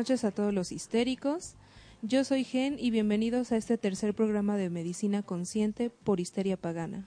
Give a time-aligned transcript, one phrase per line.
[0.00, 1.56] noches a todos los histéricos.
[2.00, 7.06] Yo soy Gen y bienvenidos a este tercer programa de Medicina Consciente por Histeria Pagana.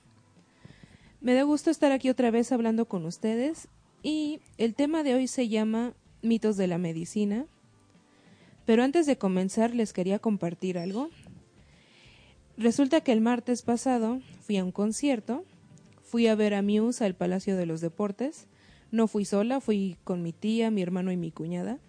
[1.20, 3.68] Me da gusto estar aquí otra vez hablando con ustedes
[4.04, 7.48] y el tema de hoy se llama mitos de la medicina.
[8.64, 11.10] Pero antes de comenzar les quería compartir algo.
[12.58, 15.46] Resulta que el martes pasado fui a un concierto,
[16.04, 18.46] fui a ver a Muse al Palacio de los Deportes.
[18.92, 21.80] No fui sola, fui con mi tía, mi hermano y mi cuñada.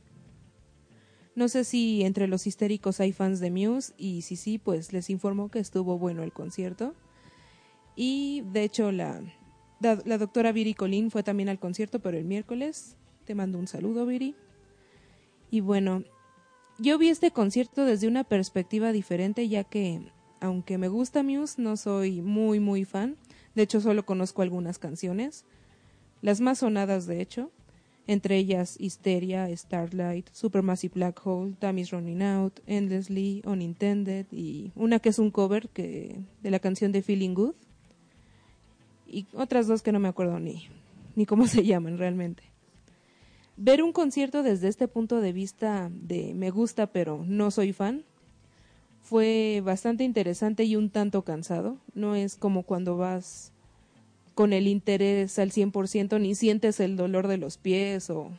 [1.35, 5.11] No sé si entre los histéricos hay fans de Muse y si sí, pues les
[5.11, 6.95] informo que estuvo bueno el concierto.
[7.97, 9.21] Y de hecho la,
[9.81, 12.97] la, doctora Viri Colín fue también al concierto, pero el miércoles.
[13.25, 14.35] Te mando un saludo, Viri.
[15.51, 16.05] Y bueno,
[16.79, 20.01] yo vi este concierto desde una perspectiva diferente, ya que,
[20.41, 23.17] aunque me gusta Muse, no soy muy, muy fan.
[23.55, 25.45] De hecho, solo conozco algunas canciones,
[26.23, 27.51] las más sonadas, de hecho,
[28.07, 35.09] entre ellas Hysteria, Starlight, Supermassive Black Hole, Tammy's Running Out, Endlessly, Unintended y una que
[35.09, 37.55] es un cover que, de la canción de Feeling Good
[39.07, 40.69] y otras dos que no me acuerdo ni,
[41.15, 42.43] ni cómo se llaman realmente.
[43.57, 48.05] Ver un concierto desde este punto de vista de me gusta pero no soy fan
[49.01, 51.77] fue bastante interesante y un tanto cansado.
[51.95, 53.54] No es como cuando vas
[54.35, 58.31] con el interés al 100% ni sientes el dolor de los pies o,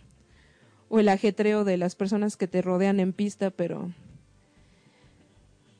[0.89, 3.91] o el ajetreo de las personas que te rodean en pista, pero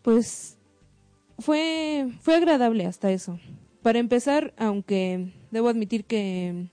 [0.01, 0.57] pues
[1.39, 3.39] fue, fue agradable hasta eso.
[3.81, 6.69] Para empezar, aunque debo admitir que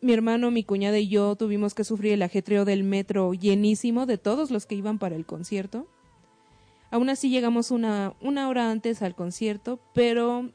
[0.00, 4.18] mi hermano, mi cuñada y yo tuvimos que sufrir el ajetreo del metro llenísimo de
[4.18, 5.86] todos los que iban para el concierto.
[6.90, 10.50] Aún así llegamos una, una hora antes al concierto, pero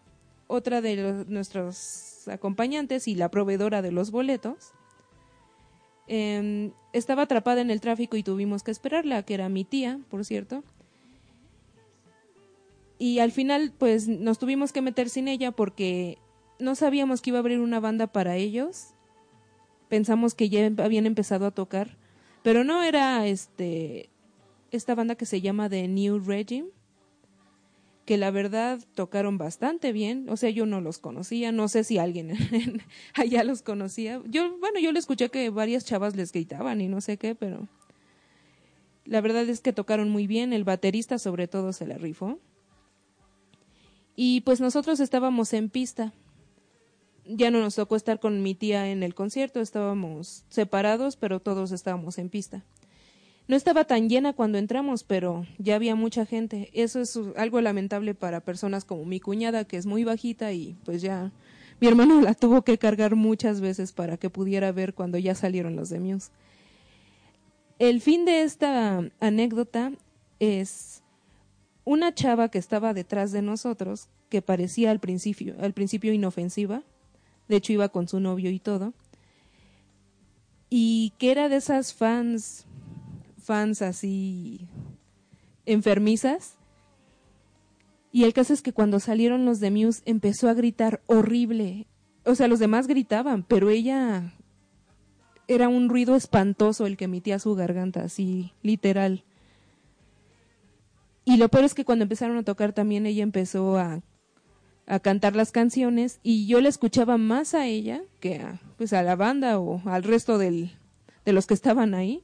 [0.52, 4.74] otra de nuestros acompañantes y la proveedora de los boletos
[6.08, 10.26] em, estaba atrapada en el tráfico y tuvimos que esperarla, que era mi tía, por
[10.26, 10.64] cierto
[13.02, 16.20] y al final pues nos tuvimos que meter sin ella porque
[16.60, 18.90] no sabíamos que iba a abrir una banda para ellos.
[19.90, 21.98] Pensamos que ya habían empezado a tocar,
[22.44, 24.12] pero no era este
[24.70, 26.68] esta banda que se llama The New Regime,
[28.12, 31.98] que la verdad tocaron bastante bien, o sea, yo no los conocía, no sé si
[31.98, 32.34] alguien
[33.14, 34.22] allá los conocía.
[34.26, 37.70] Yo, bueno, yo le escuché que varias chavas les gritaban y no sé qué, pero
[39.06, 42.38] la verdad es que tocaron muy bien, el baterista sobre todo se la rifó.
[44.18, 46.12] Y pues nosotros estábamos en pista.
[47.24, 51.72] Ya no nos tocó estar con mi tía en el concierto, estábamos separados, pero todos
[51.72, 52.62] estábamos en pista.
[53.52, 56.70] No estaba tan llena cuando entramos, pero ya había mucha gente.
[56.72, 61.02] Eso es algo lamentable para personas como mi cuñada, que es muy bajita y pues
[61.02, 61.34] ya
[61.82, 65.76] mi hermano la tuvo que cargar muchas veces para que pudiera ver cuando ya salieron
[65.76, 66.32] los de Muse.
[67.78, 69.92] El fin de esta anécdota
[70.40, 71.04] es
[71.84, 76.84] una chava que estaba detrás de nosotros, que parecía al principio, al principio inofensiva,
[77.50, 78.94] de hecho iba con su novio y todo,
[80.70, 82.66] y que era de esas fans,
[83.42, 84.68] fans así
[85.66, 86.58] enfermizas.
[88.12, 91.88] Y el caso es que cuando salieron los de Muse empezó a gritar horrible.
[92.26, 94.34] O sea, los demás gritaban, pero ella
[95.48, 99.24] era un ruido espantoso el que emitía su garganta, así literal.
[101.26, 104.02] Y lo peor es que cuando empezaron a tocar también ella empezó a,
[104.88, 109.04] a cantar las canciones y yo la escuchaba más a ella que a, pues a
[109.04, 110.72] la banda o al resto del,
[111.26, 112.24] de los que estaban ahí.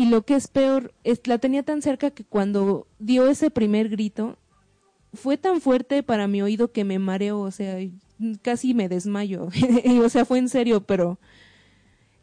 [0.00, 0.94] Y lo que es peor,
[1.24, 4.38] la tenía tan cerca que cuando dio ese primer grito,
[5.12, 7.76] fue tan fuerte para mi oído que me mareó, o sea,
[8.40, 9.48] casi me desmayo.
[10.02, 11.18] o sea, fue en serio, pero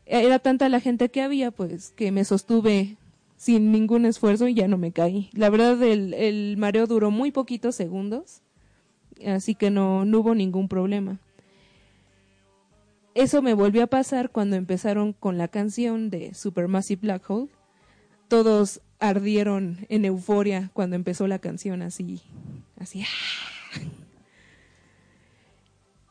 [0.07, 2.97] era tanta la gente que había, pues, que me sostuve
[3.35, 5.29] sin ningún esfuerzo y ya no me caí.
[5.33, 8.41] La verdad, el, el mareo duró muy poquitos segundos,
[9.23, 11.19] así que no, no hubo ningún problema.
[13.13, 17.51] Eso me volvió a pasar cuando empezaron con la canción de Supermassive Black Hole.
[18.27, 22.21] Todos ardieron en euforia cuando empezó la canción así,
[22.79, 23.03] así.
[23.03, 23.47] ¡ah!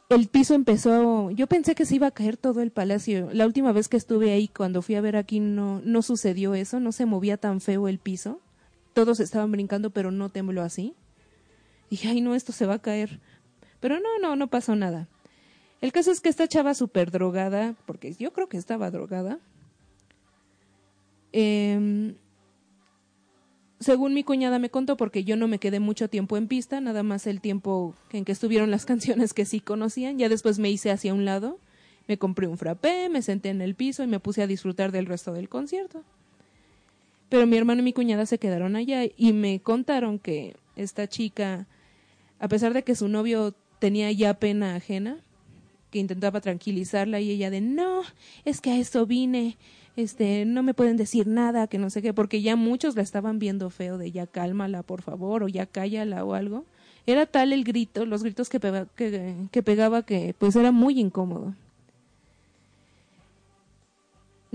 [0.08, 3.28] el piso empezó, yo pensé que se iba a caer todo el palacio.
[3.32, 6.80] La última vez que estuve ahí, cuando fui a ver aquí, no, no sucedió eso,
[6.80, 8.40] no se movía tan feo el piso.
[8.94, 10.94] Todos estaban brincando, pero no tembló así.
[11.90, 13.20] Dije, ay no, esto se va a caer.
[13.80, 15.08] Pero no, no, no pasó nada.
[15.80, 19.38] El caso es que esta chava súper drogada, porque yo creo que estaba drogada,
[21.32, 22.14] eh,
[23.78, 27.02] según mi cuñada me contó, porque yo no me quedé mucho tiempo en pista, nada
[27.02, 30.90] más el tiempo en que estuvieron las canciones que sí conocían, ya después me hice
[30.90, 31.58] hacia un lado,
[32.08, 35.06] Me compré un frappé, me senté en el piso y me puse a disfrutar del
[35.06, 36.04] resto del concierto.
[37.28, 41.66] Pero mi hermano y mi cuñada se quedaron allá y me contaron que esta chica,
[42.38, 45.18] a pesar de que su novio tenía ya pena ajena,
[45.90, 48.02] que intentaba tranquilizarla y ella de no,
[48.44, 49.56] es que a eso vine,
[49.96, 53.38] este, no me pueden decir nada, que no sé qué, porque ya muchos la estaban
[53.38, 56.64] viendo feo de ya cálmala, por favor, o ya cállala o algo.
[57.06, 61.54] Era tal el grito, los gritos que, que, pegaba que pues era muy incómodo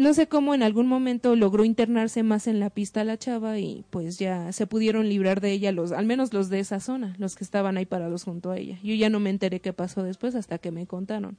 [0.02, 3.86] no sé cómo en algún momento logró internarse más en la pista la chava y
[3.90, 7.36] pues ya se pudieron librar de ella los, al menos los de esa zona, los
[7.36, 8.80] que estaban ahí parados junto a ella.
[8.84, 11.38] Yo ya no me enteré qué pasó después hasta que me contaron.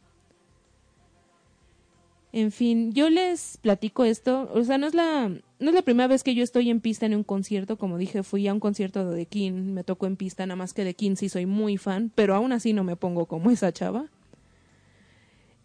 [2.32, 6.08] En fin, yo les platico esto, o sea, no es la no es la primera
[6.08, 9.08] vez que yo estoy en pista en un concierto, como dije, fui a un concierto
[9.10, 12.10] de King, me tocó en pista, nada más que de King sí soy muy fan,
[12.14, 14.06] pero aún así no me pongo como esa chava.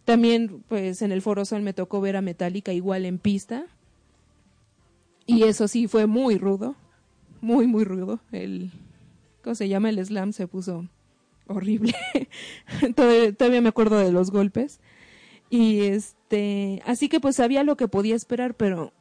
[0.08, 3.66] También, pues, en el Foro Sol me tocó ver a Metallica igual en pista.
[5.26, 6.78] Y eso sí fue muy rudo.
[7.42, 8.22] Muy, muy rudo.
[8.32, 8.72] El,
[9.44, 9.90] ¿cómo se llama?
[9.90, 10.88] El slam se puso
[11.48, 11.94] horrible.
[12.96, 14.80] todavía, me acuerdo de los golpes.
[15.50, 18.92] Y este, así que pues sabía lo que podía esperar, pero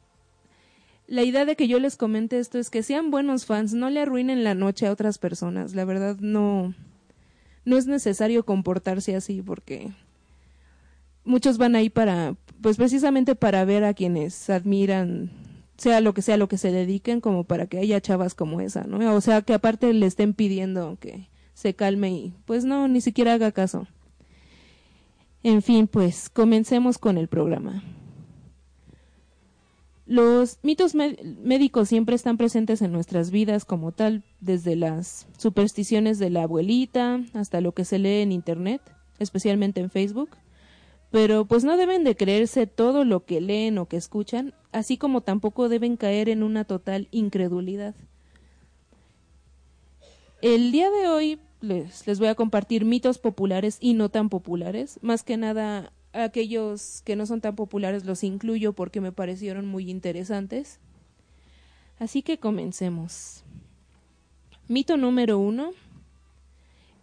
[1.07, 4.01] la idea de que yo les comente esto es que sean buenos fans, no le
[4.01, 5.73] arruinen la noche a otras personas.
[5.73, 6.73] La verdad no,
[7.65, 9.91] no es necesario comportarse así porque
[11.23, 15.31] muchos van ahí para, pues precisamente para ver a quienes admiran,
[15.77, 18.83] sea lo que sea lo que se dediquen, como para que haya chavas como esa,
[18.83, 19.15] ¿no?
[19.15, 23.33] O sea, que aparte le estén pidiendo que se calme y pues no, ni siquiera
[23.33, 23.87] haga caso.
[25.47, 27.81] En fin, pues comencemos con el programa.
[30.05, 36.31] Los mitos médicos siempre están presentes en nuestras vidas como tal, desde las supersticiones de
[36.31, 38.81] la abuelita hasta lo que se lee en Internet,
[39.19, 40.31] especialmente en Facebook
[41.11, 45.21] pero pues no deben de creerse todo lo que leen o que escuchan, así como
[45.21, 47.95] tampoco deben caer en una total incredulidad.
[50.41, 54.99] El día de hoy les, les voy a compartir mitos populares y no tan populares,
[55.01, 59.89] más que nada aquellos que no son tan populares los incluyo porque me parecieron muy
[59.89, 60.79] interesantes.
[61.99, 63.43] Así que comencemos.
[64.67, 65.71] Mito número uno.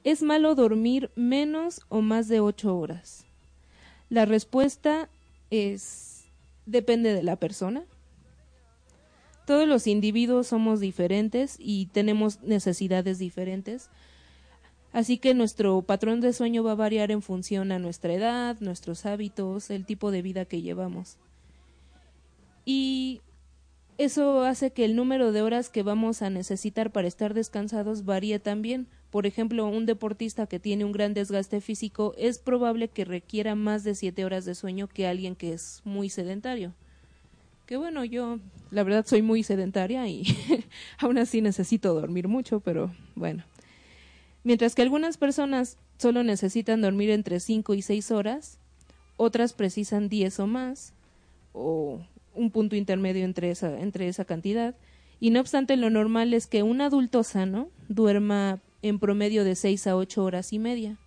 [0.04, 3.24] Es malo dormir menos o más de ocho horas.
[4.10, 5.08] La respuesta
[5.50, 6.24] es
[6.66, 7.84] depende de la persona.
[9.46, 13.90] Todos los individuos somos diferentes y tenemos necesidades diferentes.
[14.94, 19.06] Así que nuestro patrón de sueño va a variar en función a nuestra edad, nuestros
[19.06, 21.16] hábitos, el tipo de vida que llevamos.
[22.64, 23.20] Y
[23.98, 28.38] eso hace que el número de horas que vamos a necesitar para estar descansados varíe
[28.38, 33.56] también, por ejemplo, un deportista que tiene un gran desgaste físico es probable que requiera
[33.56, 36.72] más de siete horas de sueño que alguien que es muy sedentario.
[37.66, 38.38] Que bueno, yo
[38.70, 40.22] la verdad soy muy sedentaria y
[40.98, 43.42] aún así necesito dormir mucho, pero bueno.
[44.44, 48.58] Mientras que algunas personas solo necesitan dormir entre cinco y seis horas,
[49.16, 50.92] otras precisan diez o más,
[51.52, 52.00] o
[52.34, 54.74] un punto intermedio entre esa, entre esa cantidad.
[55.20, 59.86] Y no obstante, lo normal es que un adulto sano duerma en promedio de seis
[59.86, 60.98] a ocho horas y media.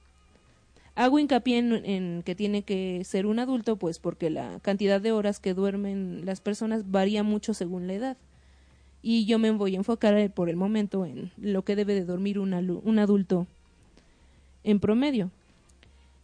[0.95, 5.39] Hago hincapié en, que tiene que ser un adulto, pues porque la cantidad de horas
[5.39, 8.17] que duermen las personas varía mucho según la edad.
[9.01, 12.05] Y yo me voy a enfocar eh, por el momento en lo que debe de
[12.05, 13.47] dormir un, un adulto
[14.63, 15.31] en promedio.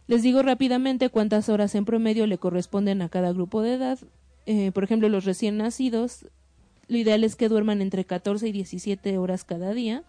[0.06, 3.98] Les digo rápidamente cuántas horas en promedio le corresponden a cada grupo de edad.
[4.46, 6.26] Eh, por ejemplo, los recién nacidos,
[6.88, 10.04] lo ideal es que duerman entre 14 y 17 horas cada día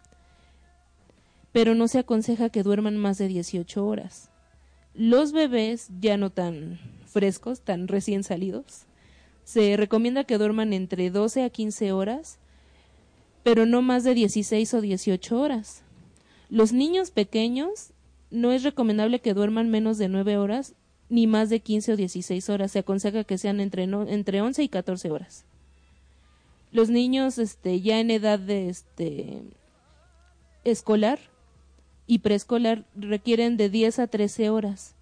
[1.55, 4.27] pero no se aconseja que duerman más de 18 horas.
[4.93, 8.83] Los bebés ya no tan frescos, tan recién salidos,
[9.45, 12.39] se recomienda que duerman entre 12 a 15 horas,
[13.45, 15.83] pero no más de 16 o 18 horas.
[16.49, 17.91] Los niños pequeños
[18.31, 20.73] no es recomendable que duerman menos de 9 horas
[21.09, 22.71] ni más de 15 o 16 horas.
[22.71, 25.45] Se aconseja que sean entre, entre 11 y 14 horas.
[26.71, 29.43] Los niños este, ya en edad de este,
[30.63, 31.19] escolar
[32.07, 34.95] y preescolar requieren de 10 a 13 horas.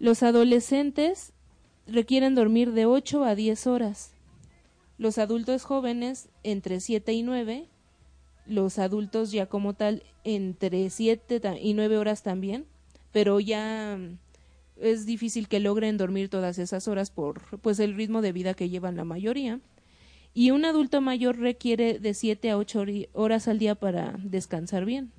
[0.00, 1.34] Los adolescentes
[1.86, 4.12] requieren dormir de 8 a 10 horas.
[4.98, 7.68] Los adultos jóvenes entre 7 y 9.
[8.46, 12.66] Los adultos ya como tal entre 7 y 9 horas también.
[13.12, 14.18] Pero ya mm,
[14.76, 18.68] es difícil que logren dormir todas esas horas por pues el ritmo de vida que
[18.68, 19.60] llevan la mayoría
[20.34, 25.12] y un adulto mayor requiere de 7 a 8 horas al día para descansar bien.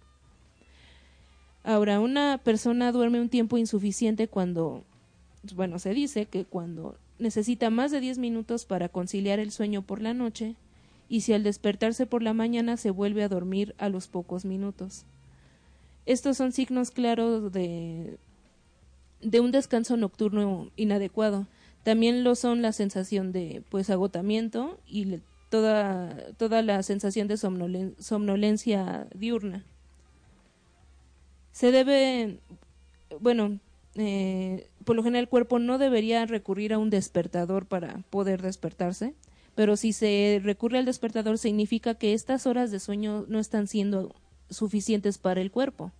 [1.63, 4.84] Ahora, una persona duerme un tiempo insuficiente cuando,
[5.56, 10.01] bueno, se dice que cuando necesita más de 10 minutos para conciliar el sueño por
[10.01, 10.55] la noche
[11.10, 15.05] y si al despertarse por la mañana se vuelve a dormir a los pocos minutos.
[16.05, 18.17] Estos son signos claros de,
[19.22, 21.48] de un descanso nocturno inadecuado.
[21.84, 29.08] También lo son la sensación de pues agotamiento y toda, toda la sensación de somnolencia
[29.13, 29.63] diurna.
[31.51, 32.39] Se debe,
[33.20, 33.60] bueno,
[33.96, 39.13] eh, por lo general el cuerpo no debería recurrir a un despertador para poder despertarse,
[39.56, 44.16] pero si se recurre al despertador significa que estas horas de sueño no están siendo
[44.50, 45.92] suficientes para el cuerpo.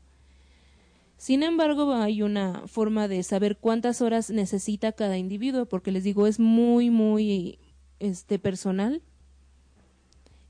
[1.18, 6.28] Sin embargo, hay una forma de saber cuántas horas necesita cada individuo, porque les digo,
[6.28, 7.60] es muy, muy
[8.00, 9.02] este, personal.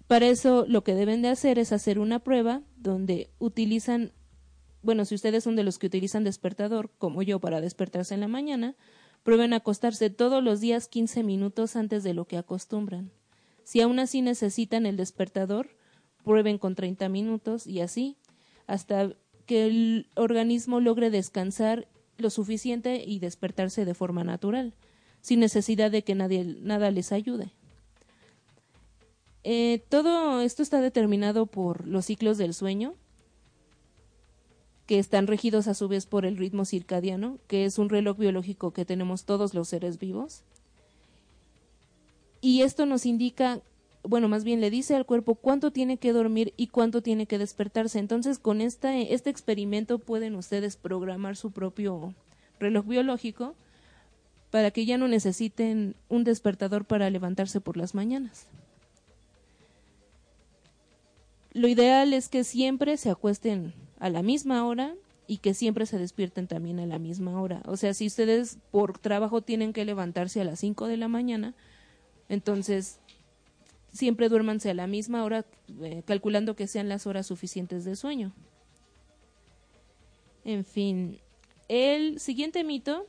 [0.08, 4.12] Para eso lo que deben de hacer es hacer una prueba donde utilizan
[4.84, 8.28] bueno, si ustedes son de los que utilizan despertador, como yo, para despertarse en la
[8.28, 8.76] mañana,
[9.24, 13.10] prueben acostarse todos los días 15 minutos antes de lo que acostumbran.
[13.64, 15.70] Si aún así necesitan el despertador,
[16.24, 18.18] prueben con 30 minutos y así,
[18.68, 19.14] hasta
[19.46, 21.88] que el organismo logre descansar
[22.18, 24.74] lo suficiente y despertarse de forma natural,
[25.22, 27.52] sin necesidad de que nadie, nada les ayude.
[29.46, 32.96] Eh, todo esto está determinado por los ciclos del sueño,
[34.86, 38.72] que están regidos a su vez por el ritmo circadiano, que es un reloj biológico
[38.72, 40.44] que tenemos todos los seres vivos.
[42.42, 43.62] Y esto nos indica,
[44.04, 47.38] bueno, más bien le dice al cuerpo cuánto tiene que dormir y cuánto tiene que
[47.38, 48.00] despertarse.
[48.00, 52.14] Entonces, con esta, este experimento pueden ustedes programar su propio
[52.60, 53.56] reloj biológico
[54.52, 58.48] para que ya no necesiten un despertador para levantarse por las mañanas.
[61.54, 63.74] Lo ideal es que siempre se acuesten
[64.04, 64.96] a la misma hora
[65.28, 67.62] y que siempre se despierten también a la misma hora.
[67.66, 71.54] O sea, si ustedes por trabajo tienen que levantarse a las 5 de la mañana,
[72.28, 73.00] entonces
[73.94, 75.46] siempre duérmanse a la misma hora,
[75.82, 78.34] eh, calculando que sean las horas suficientes de sueño.
[80.44, 81.22] En fin,
[81.70, 83.06] el siguiente mito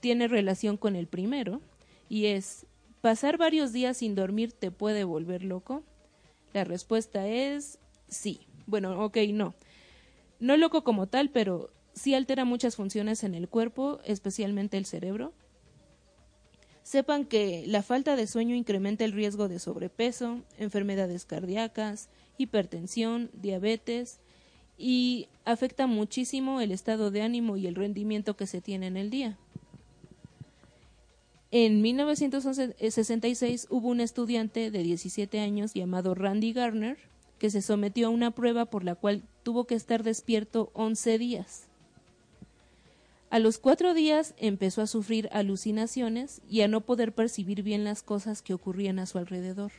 [0.00, 1.60] tiene relación con el primero
[2.08, 2.66] y es,
[3.02, 5.84] ¿pasar varios días sin dormir te puede volver loco?
[6.52, 8.40] La respuesta es sí.
[8.66, 9.54] Bueno, ok, no.
[10.44, 15.32] No loco como tal, pero sí altera muchas funciones en el cuerpo, especialmente el cerebro.
[16.82, 24.20] Sepan que la falta de sueño incrementa el riesgo de sobrepeso, enfermedades cardíacas, hipertensión, diabetes
[24.76, 29.08] y afecta muchísimo el estado de ánimo y el rendimiento que se tiene en el
[29.08, 29.38] día.
[31.52, 37.13] En 1966 hubo un estudiante de 17 años llamado Randy Garner
[37.44, 41.68] que se sometió a una prueba por la cual tuvo que estar despierto 11 días.
[43.28, 48.02] A los cuatro días empezó a sufrir alucinaciones y a no poder percibir bien las
[48.02, 49.72] cosas que ocurrían a su alrededor.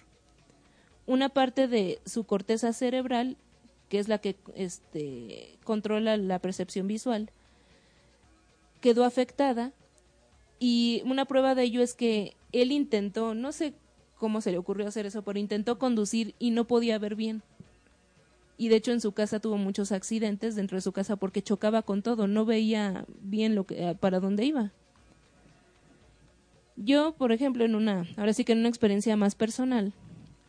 [1.07, 3.35] Una parte de su corteza cerebral,
[3.89, 7.31] que es la que este, controla la percepción visual,
[8.79, 9.73] quedó afectada
[10.59, 13.73] y una prueba de ello es que él intentó, no sé
[14.19, 17.41] cómo se le ocurrió hacer eso, pero intentó conducir y no podía ver bien
[18.57, 21.81] y de hecho en su casa tuvo muchos accidentes dentro de su casa porque chocaba
[21.81, 24.71] con todo, no veía bien lo que para dónde iba.
[26.77, 29.93] Yo, por ejemplo, en una, ahora sí que en una experiencia más personal,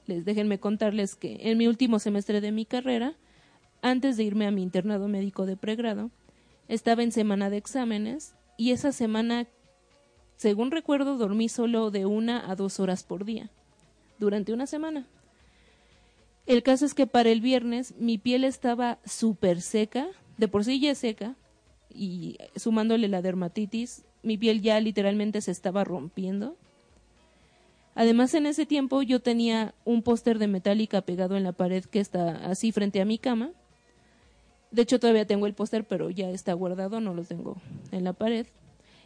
[0.07, 3.15] les déjenme contarles que en mi último semestre de mi carrera,
[3.83, 6.11] antes de irme a mi internado médico de pregrado,
[6.69, 9.47] estaba en semana de exámenes y esa semana,
[10.37, 13.51] según recuerdo, dormí solo de una a dos horas por día,
[14.19, 15.07] durante una semana.
[16.47, 20.81] El caso es que para el viernes mi piel estaba súper seca, de por sí
[20.81, 21.35] ya seca,
[21.93, 26.57] y sumándole la dermatitis, mi piel ya literalmente se estaba rompiendo.
[27.95, 31.99] Además, en ese tiempo yo tenía un póster de Metallica pegado en la pared que
[31.99, 33.53] está así frente a mi cama.
[34.71, 37.57] De hecho, todavía tengo el póster, pero ya está guardado, no lo tengo
[37.93, 38.47] en la pared.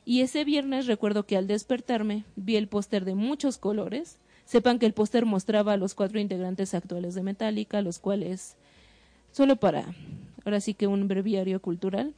[0.05, 4.19] Y ese viernes recuerdo que al despertarme vi el póster de muchos colores
[4.51, 8.57] Sepan que el póster mostraba a los cuatro integrantes actuales de Metallica, los cuales,
[9.31, 9.95] solo para,
[10.45, 12.15] ahora sí que un breviario cultural,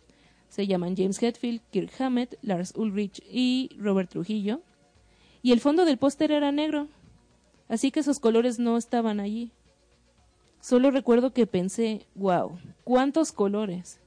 [0.48, 4.62] se llaman James Hetfield, Kirk Hammett, Lars Ulrich y Robert Trujillo.
[5.42, 6.88] Y el fondo del póster era negro,
[7.68, 9.52] así que esos colores no estaban allí.
[10.62, 14.00] Solo recuerdo que pensé, wow, cuántos colores.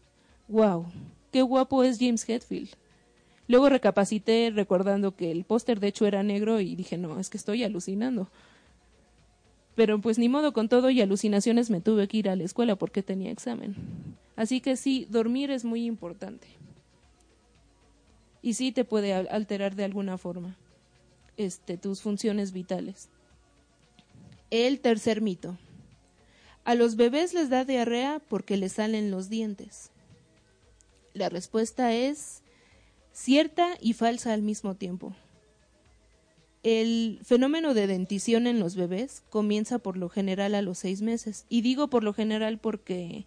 [0.48, 0.88] Wow,
[1.32, 2.72] qué guapo es James Hetfield.
[3.48, 7.38] Luego recapacité recordando que el póster de hecho era negro y dije, no, es que
[7.38, 8.30] estoy alucinando.
[9.76, 12.76] Pero pues ni modo con todo y alucinaciones me tuve que ir a la escuela
[12.76, 13.76] porque tenía examen.
[14.36, 16.48] Así que sí, dormir es muy importante.
[18.42, 20.56] Y sí te puede alterar de alguna forma
[21.38, 23.10] este, tus funciones vitales.
[24.50, 25.58] El tercer mito.
[26.64, 29.92] A los bebés les da diarrea porque les salen los dientes.
[31.14, 32.42] La respuesta es
[33.16, 35.16] cierta y falsa al mismo tiempo.
[36.64, 41.46] El fenómeno de dentición en los bebés comienza por lo general a los seis meses.
[41.48, 43.26] Y digo por lo general porque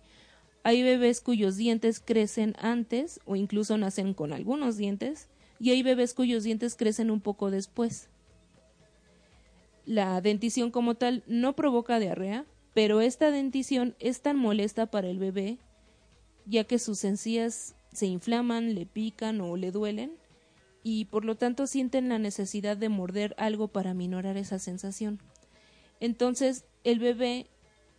[0.63, 5.29] hay bebés cuyos dientes crecen antes o incluso nacen con algunos dientes
[5.59, 8.09] y hay bebés cuyos dientes crecen un poco después.
[9.87, 15.19] La dentición como tal no provoca diarrea, pero esta dentición es tan molesta para el
[15.19, 15.59] bebé
[16.45, 20.13] ya que sus encías se inflaman, le pican o le duelen
[20.83, 25.21] y por lo tanto sienten la necesidad de morder algo para minorar esa sensación.
[26.01, 27.47] Entonces el bebé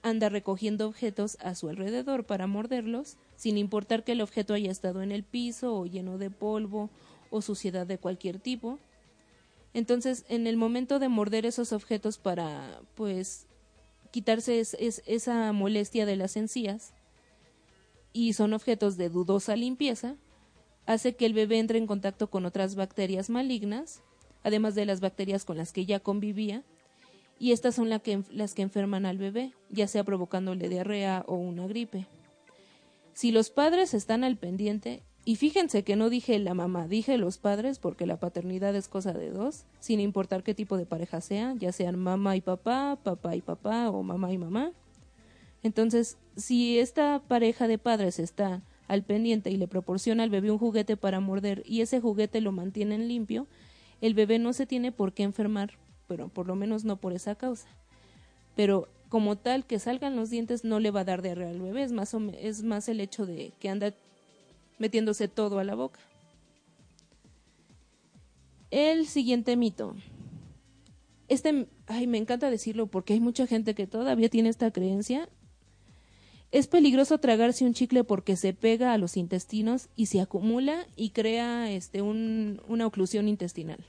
[0.01, 5.01] anda recogiendo objetos a su alrededor para morderlos, sin importar que el objeto haya estado
[5.01, 6.89] en el piso o lleno de polvo
[7.29, 8.79] o suciedad de cualquier tipo.
[9.73, 13.45] Entonces, en el momento de morder esos objetos para, pues,
[14.11, 16.93] quitarse esa molestia de las encías,
[18.13, 20.15] y son objetos de dudosa limpieza,
[20.85, 24.01] hace que el bebé entre en contacto con otras bacterias malignas,
[24.43, 26.63] además de las bacterias con las que ya convivía,
[27.37, 31.67] y estas son que, las que enferman al bebé, ya sea provocándole diarrea o una
[31.67, 32.07] gripe.
[33.13, 37.37] Si los padres están al pendiente, y fíjense que no dije la mamá, dije los
[37.37, 41.53] padres porque la paternidad es cosa de dos, sin importar qué tipo de pareja sea,
[41.57, 44.71] ya sean mamá y papá, papá y papá o mamá y mamá.
[45.63, 50.57] Entonces, si esta pareja de padres está al pendiente y le proporciona al bebé un
[50.57, 53.47] juguete para morder y ese juguete lo mantienen limpio,
[54.01, 55.77] el bebé no se tiene por qué enfermar
[56.09, 57.67] pero por lo menos no por esa causa.
[58.55, 61.83] Pero como tal que salgan los dientes no le va a dar diarrea al bebé,
[61.83, 63.93] es más, es más el hecho de que anda
[64.79, 65.99] metiéndose todo a la boca.
[68.71, 69.95] El siguiente mito.
[71.27, 75.29] Este, ay, me encanta decirlo porque hay mucha gente que todavía tiene esta creencia.
[76.51, 81.11] Es peligroso tragarse un chicle porque se pega a los intestinos y se acumula y
[81.11, 83.85] crea este, una oclusión intestinal.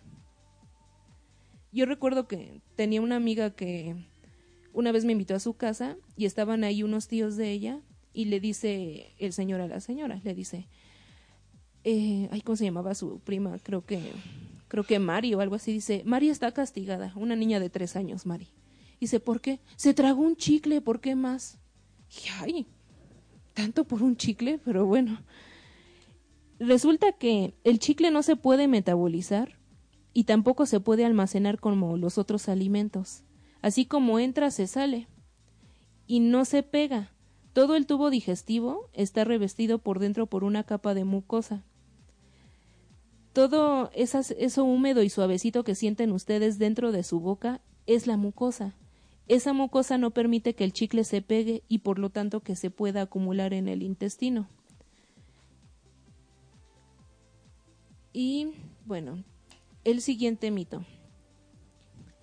[1.72, 3.96] Yo recuerdo que tenía una amiga que
[4.74, 7.80] una vez me invitó a su casa y estaban ahí unos tíos de ella
[8.12, 10.66] y le dice el señor a la señora, le dice,
[11.84, 13.58] eh, ay, ¿cómo se llamaba su prima?
[13.62, 14.00] Creo que,
[14.68, 15.72] creo que Mari o algo así.
[15.72, 18.48] Dice, Mari está castigada, una niña de tres años, Mari.
[19.00, 19.60] Dice, ¿por qué?
[19.76, 21.58] Se tragó un chicle, ¿por qué más?
[22.40, 22.66] Ay,
[23.54, 25.20] tanto por un chicle, pero bueno.
[26.58, 29.58] Resulta que el chicle no se puede metabolizar
[30.12, 33.22] y tampoco se puede almacenar como los otros alimentos.
[33.62, 35.06] Así como entra, se sale.
[36.06, 37.12] Y no se pega.
[37.52, 41.64] Todo el tubo digestivo está revestido por dentro por una capa de mucosa.
[43.32, 48.74] Todo eso húmedo y suavecito que sienten ustedes dentro de su boca es la mucosa.
[49.30, 52.68] Esa mucosa no permite que el chicle se pegue y por lo tanto que se
[52.68, 54.48] pueda acumular en el intestino.
[58.12, 58.54] Y
[58.86, 59.22] bueno,
[59.84, 60.84] el siguiente mito.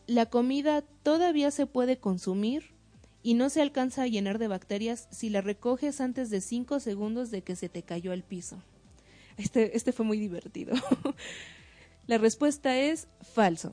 [0.05, 2.71] La comida todavía se puede consumir
[3.23, 7.31] y no se alcanza a llenar de bacterias si la recoges antes de 5 segundos
[7.31, 8.61] de que se te cayó al piso.
[9.37, 10.75] Este, este fue muy divertido.
[12.05, 13.71] la respuesta es falso.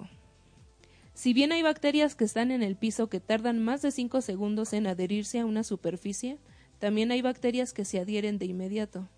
[1.15, 4.73] Si bien hay bacterias que están en el piso que tardan más de 5 segundos
[4.73, 6.39] en adherirse a una superficie,
[6.79, 9.09] también hay bacterias que se adhieren de inmediato,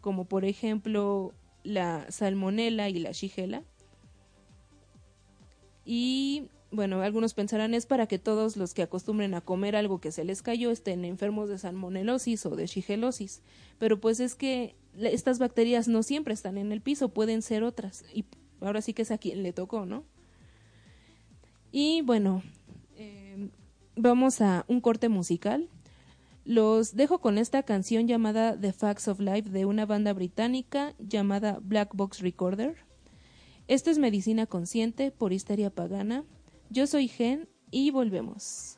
[0.00, 3.64] como por ejemplo la salmonela y la shigella,
[5.84, 10.12] y bueno, algunos pensarán es para que todos los que acostumbren a comer algo que
[10.12, 13.42] se les cayó estén enfermos de salmonelosis o de shigelosis,
[13.78, 18.04] pero pues es que estas bacterias no siempre están en el piso, pueden ser otras.
[18.14, 18.24] Y
[18.60, 20.04] ahora sí que es a quien le tocó, ¿no?
[21.72, 22.42] Y bueno,
[22.96, 23.48] eh,
[23.96, 25.68] vamos a un corte musical.
[26.44, 31.58] Los dejo con esta canción llamada The Facts of Life de una banda británica llamada
[31.62, 32.76] Black Box Recorder.
[33.68, 36.24] Esto es Medicina Consciente por Histeria Pagana.
[36.68, 38.76] Yo soy Gen y volvemos.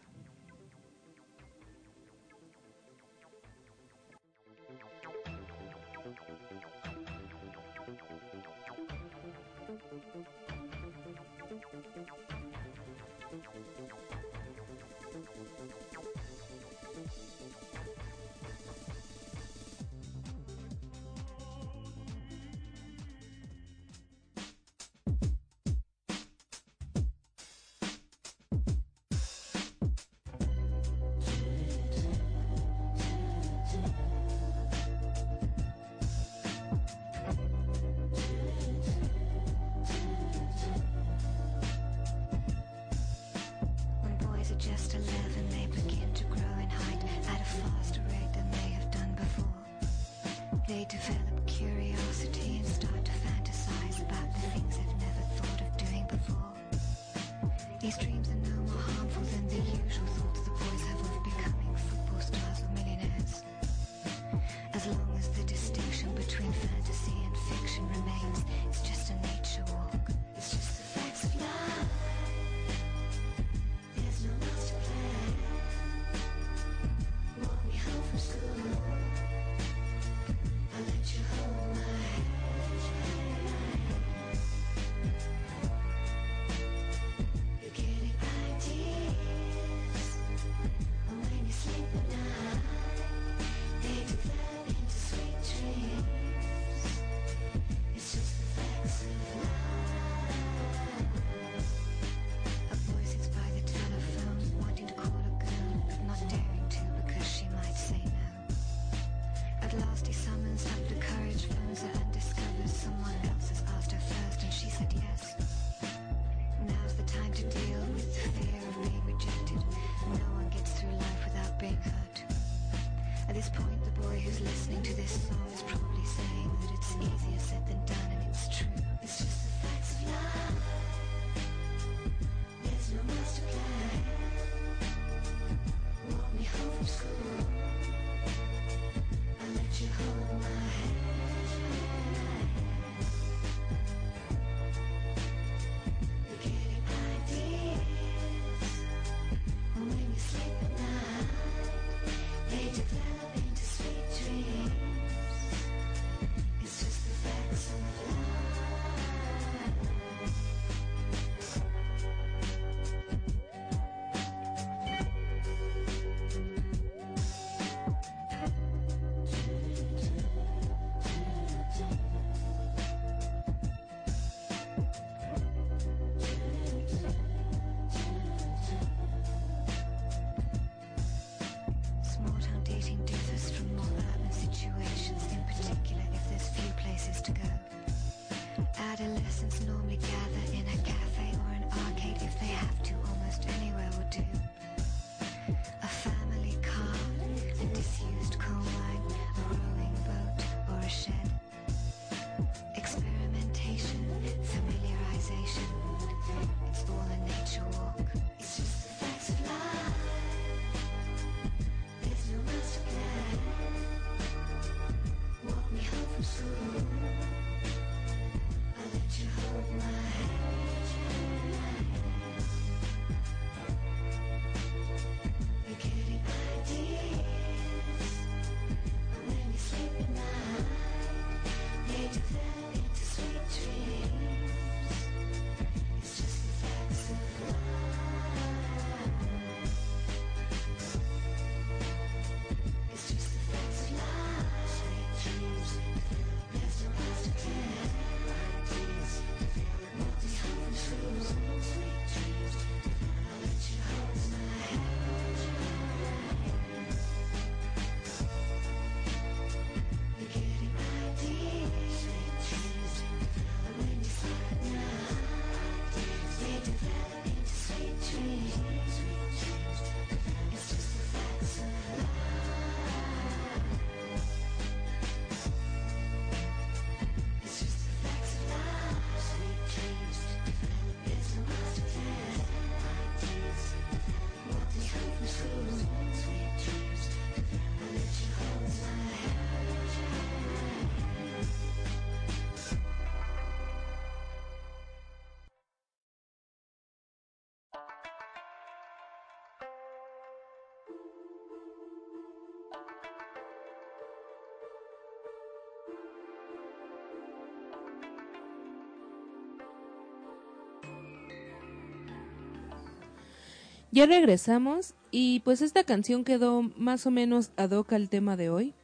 [313.95, 318.51] Ya regresamos y pues esta canción quedó más o menos ad hoc al tema de
[318.51, 318.75] hoy.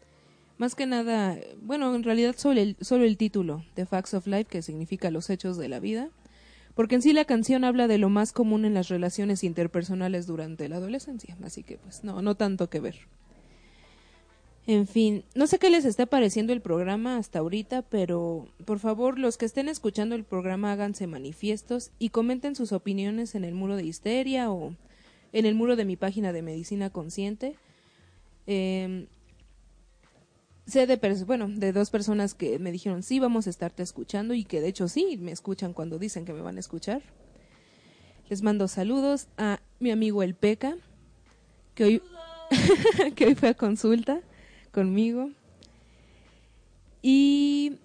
[0.57, 4.45] Más que nada, bueno, en realidad solo el, solo el título, The Facts of Life,
[4.45, 6.11] que significa los hechos de la vida,
[6.77, 10.69] porque en sí la canción habla de lo más común en las relaciones interpersonales durante
[10.69, 13.09] la adolescencia, así que pues no, no tanto que ver.
[14.69, 19.19] En fin, no sé qué les está pareciendo el programa hasta ahorita, pero por favor
[19.19, 23.75] los que estén escuchando el programa háganse manifiestos y comenten sus opiniones en el muro
[23.75, 24.77] de histeria o
[25.33, 27.57] en el muro de mi página de Medicina Consciente.
[28.47, 29.07] Em,
[30.67, 34.45] sé de, bueno, de dos personas que me dijeron, sí, vamos a estarte escuchando y
[34.45, 37.03] que de hecho sí, me escuchan cuando dicen que me van a escuchar.
[38.29, 40.77] Les mando saludos a mi amigo El Peca,
[41.75, 42.03] que hoy,
[43.17, 44.21] que hoy fue a consulta
[44.71, 45.31] conmigo.
[47.03, 47.79] Y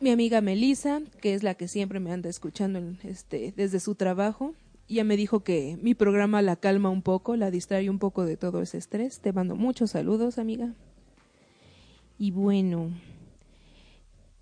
[0.00, 4.54] mi amiga Melissa, que es la que siempre me anda escuchando este, desde su trabajo.
[4.90, 8.36] Ya me dijo que mi programa la calma un poco, la distrae un poco de
[8.36, 9.20] todo ese estrés.
[9.20, 10.74] Te mando muchos saludos, amiga.
[12.18, 12.90] Y bueno,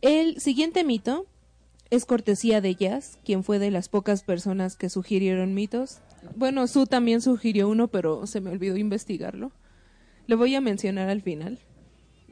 [0.00, 1.26] el siguiente mito
[1.90, 5.98] es cortesía de Jazz, quien fue de las pocas personas que sugirieron mitos.
[6.34, 9.52] Bueno, Su también sugirió uno, pero se me olvidó investigarlo.
[10.26, 11.58] Lo voy a mencionar al final.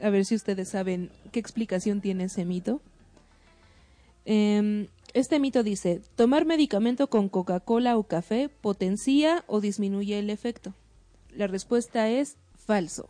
[0.03, 2.81] A ver si ustedes saben qué explicación tiene ese mito.
[4.25, 10.75] Em, este mito dice, tomar medicamento con Coca-Cola o café potencia o disminuye el efecto.
[11.31, 13.09] La respuesta es falso.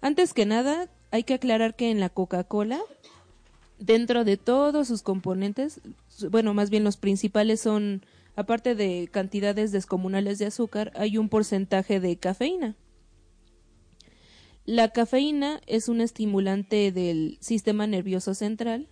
[0.00, 2.80] Antes que nada, hay que aclarar que en la Coca-Cola,
[3.78, 5.82] dentro de todos sus componentes,
[6.30, 8.02] bueno, más bien los principales son,
[8.34, 12.74] aparte de cantidades descomunales de azúcar, hay un porcentaje de cafeína.
[14.64, 18.88] La cafeína es un estimulante del sistema nervioso central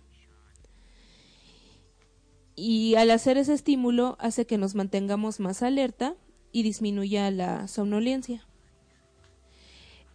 [2.55, 6.15] y al hacer ese estímulo hace que nos mantengamos más alerta
[6.51, 8.45] y disminuya la somnolencia.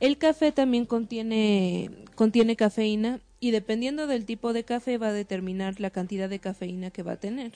[0.00, 5.80] El café también contiene, contiene cafeína y dependiendo del tipo de café va a determinar
[5.80, 7.52] la cantidad de cafeína que va a tener.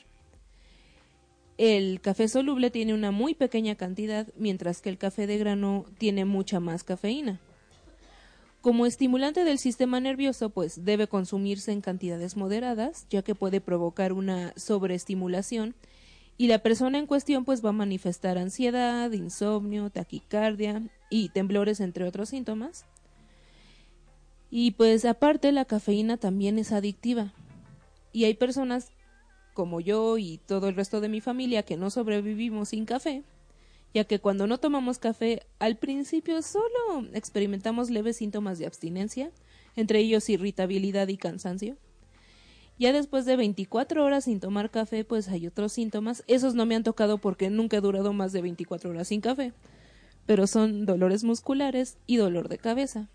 [1.57, 6.25] El café soluble tiene una muy pequeña cantidad, mientras que el café de grano tiene
[6.25, 7.41] mucha más cafeína.
[8.65, 14.15] Como estimulante del sistema nervioso, pues debe consumirse en cantidades moderadas, ya que puede provocar
[14.15, 15.75] una sobreestimulación
[16.39, 22.07] y la persona en cuestión pues va a manifestar ansiedad, insomnio, taquicardia y temblores entre
[22.07, 22.87] otros síntomas.
[24.51, 27.35] Y pues aparte la cafeína también es adictiva.
[28.15, 28.93] Y hay personas
[29.53, 33.25] como yo y todo el resto de mi familia que no sobrevivimos sin café,
[33.95, 39.31] ya que cuando no tomamos café al principio solo experimentamos leves síntomas de abstinencia,
[39.77, 41.77] entre ellos irritabilidad y cansancio.
[42.77, 46.25] Ya después de 24 horas sin tomar café, pues hay otros síntomas.
[46.27, 49.53] Esos no me han tocado porque nunca he durado más de 24 horas sin café,
[50.27, 53.09] pero son dolores musculares y dolor de cabeza.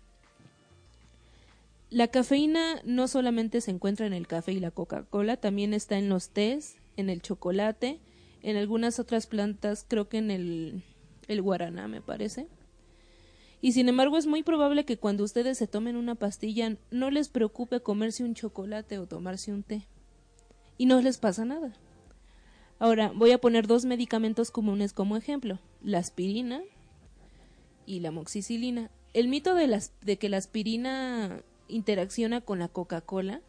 [1.90, 6.08] La cafeína no solamente se encuentra en el café y la Coca-Cola, también está en
[6.08, 7.98] los tés, en el chocolate,
[8.42, 10.82] en algunas otras plantas, creo que en el,
[11.42, 12.46] guaraná, me parece.
[13.60, 17.28] Y sin embargo es muy probable que cuando ustedes se tomen una pastilla no les
[17.28, 19.86] preocupe comerse un chocolate o tomarse un té.
[20.78, 21.74] Y no les pasa nada.
[22.78, 26.62] Ahora voy a poner dos medicamentos comunes como ejemplo, la aspirina
[27.84, 28.90] y la moxicilina.
[29.12, 33.42] El mito de, las, de que la aspirina interacciona con la Coca-Cola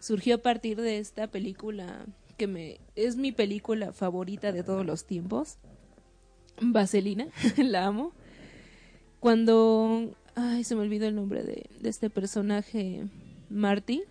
[0.00, 5.04] surgió a partir de esta película que me es mi película favorita de todos los
[5.04, 5.56] tiempos.
[6.60, 8.12] Vaselina, la amo.
[9.20, 13.06] Cuando ay, se me olvidó el nombre de, este personaje
[13.50, 14.02] Marty,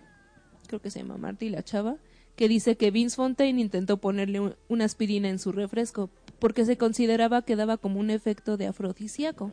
[0.68, 1.98] creo que se llama Marty la chava,
[2.36, 6.10] que dice que Vince Fontaine intentó ponerle un- una aspirina en su refresco
[6.40, 9.52] porque se consideraba que daba como un efecto de afrodisíaco.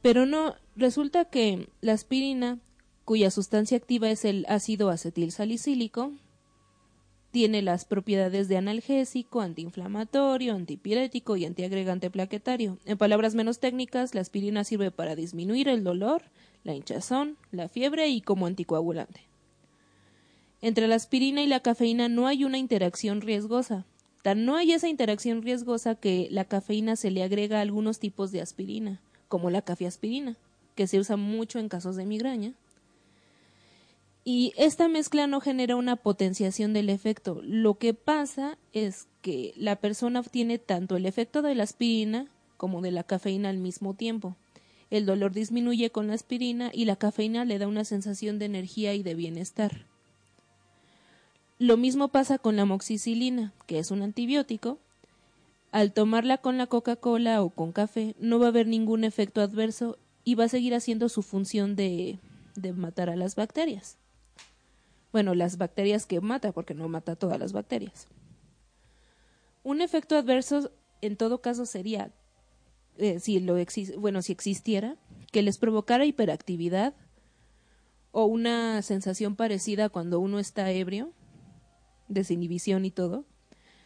[0.00, 2.58] Pero no, resulta que la aspirina,
[3.04, 6.12] cuya sustancia activa es el ácido acetilsalicílico,
[7.32, 12.76] tiene las propiedades de analgésico, antiinflamatorio, antipirético y antiagregante plaquetario.
[12.84, 16.22] En palabras menos técnicas, la aspirina sirve para disminuir el dolor,
[16.62, 19.22] la hinchazón, la fiebre y como anticoagulante.
[20.60, 23.86] Entre la aspirina y la cafeína no hay una interacción riesgosa.
[24.22, 28.30] Tan no hay esa interacción riesgosa que la cafeína se le agrega a algunos tipos
[28.30, 30.36] de aspirina, como la cafeaspirina,
[30.74, 32.52] que se usa mucho en casos de migraña.
[34.24, 37.40] Y esta mezcla no genera una potenciación del efecto.
[37.42, 42.82] Lo que pasa es que la persona obtiene tanto el efecto de la aspirina como
[42.82, 44.36] de la cafeína al mismo tiempo.
[44.90, 48.94] El dolor disminuye con la aspirina y la cafeína le da una sensación de energía
[48.94, 49.86] y de bienestar.
[51.58, 54.78] Lo mismo pasa con la moxicilina, que es un antibiótico.
[55.72, 59.96] Al tomarla con la Coca-Cola o con café, no va a haber ningún efecto adverso
[60.22, 62.18] y va a seguir haciendo su función de,
[62.54, 63.96] de matar a las bacterias.
[65.12, 68.08] Bueno, las bacterias que mata, porque no mata todas las bacterias.
[69.62, 70.72] Un efecto adverso,
[71.02, 72.12] en todo caso, sería,
[72.96, 73.56] eh, si lo
[73.98, 74.96] bueno, si existiera,
[75.30, 76.94] que les provocara hiperactividad
[78.10, 81.12] o una sensación parecida cuando uno está ebrio,
[82.08, 83.24] desinhibición y todo,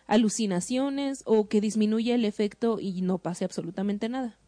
[0.06, 4.38] alucinaciones o que disminuya el efecto y no pase absolutamente nada.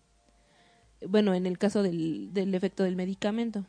[1.07, 3.67] bueno, en el caso del, del efecto del medicamento.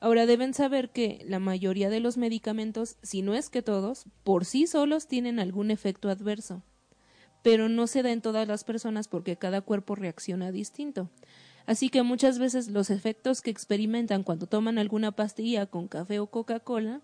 [0.00, 4.46] Ahora deben saber que la mayoría de los medicamentos, si no es que todos, por
[4.46, 6.62] sí solos tienen algún efecto adverso,
[7.42, 11.10] pero no se da en todas las personas porque cada cuerpo reacciona distinto.
[11.66, 16.26] Así que muchas veces los efectos que experimentan cuando toman alguna pastilla con café o
[16.26, 17.02] Coca-Cola,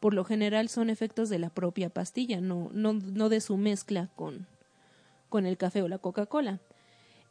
[0.00, 4.10] por lo general son efectos de la propia pastilla, no, no, no de su mezcla
[4.16, 4.48] con,
[5.28, 6.60] con el café o la Coca-Cola.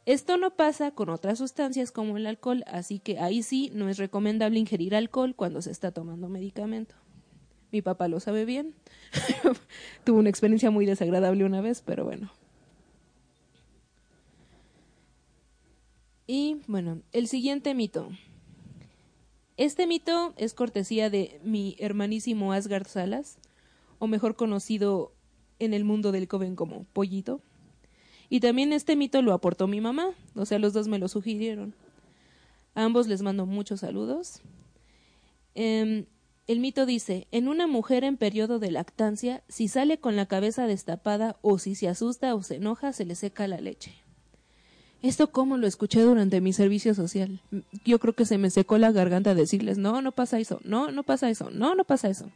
[0.06, 3.96] Esto no pasa con otras sustancias como el alcohol, así que ahí sí no es
[3.96, 6.94] recomendable ingerir alcohol cuando se está tomando medicamento.
[7.72, 8.74] Mi papá lo sabe bien.
[10.04, 12.30] Tuvo una experiencia muy desagradable una vez, pero bueno.
[16.26, 18.10] Y bueno, el siguiente mito.
[19.56, 23.38] Este mito es cortesía de mi hermanísimo Asgard Salas,
[23.98, 25.12] o mejor conocido
[25.58, 27.40] en el mundo del Coven como Pollito.
[28.30, 31.74] Y también este mito lo aportó mi mamá, o sea, los dos me lo sugirieron.
[32.74, 34.40] A ambos les mando muchos saludos.
[35.54, 36.06] Em,
[36.46, 40.66] el mito dice, en una mujer en periodo de lactancia, si sale con la cabeza
[40.66, 43.94] destapada o si se asusta o se enoja, se le seca la leche.
[45.00, 47.40] Esto como lo escuché durante mi servicio social.
[47.84, 51.02] Yo creo que se me secó la garganta decirles, no, no pasa eso, no, no
[51.02, 52.30] pasa eso, no, no pasa eso.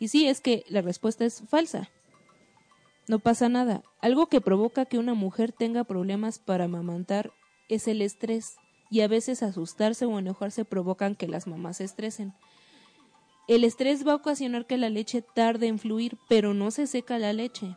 [0.00, 1.90] Y sí, es que la respuesta es falsa.
[3.08, 3.82] No pasa nada.
[4.00, 7.32] Algo que provoca que una mujer tenga problemas para amamantar
[7.68, 8.56] es el estrés
[8.90, 12.34] y a veces asustarse o enojarse provocan que las mamás se estresen.
[13.48, 17.18] El estrés va a ocasionar que la leche tarde en fluir, pero no se seca
[17.18, 17.76] la leche.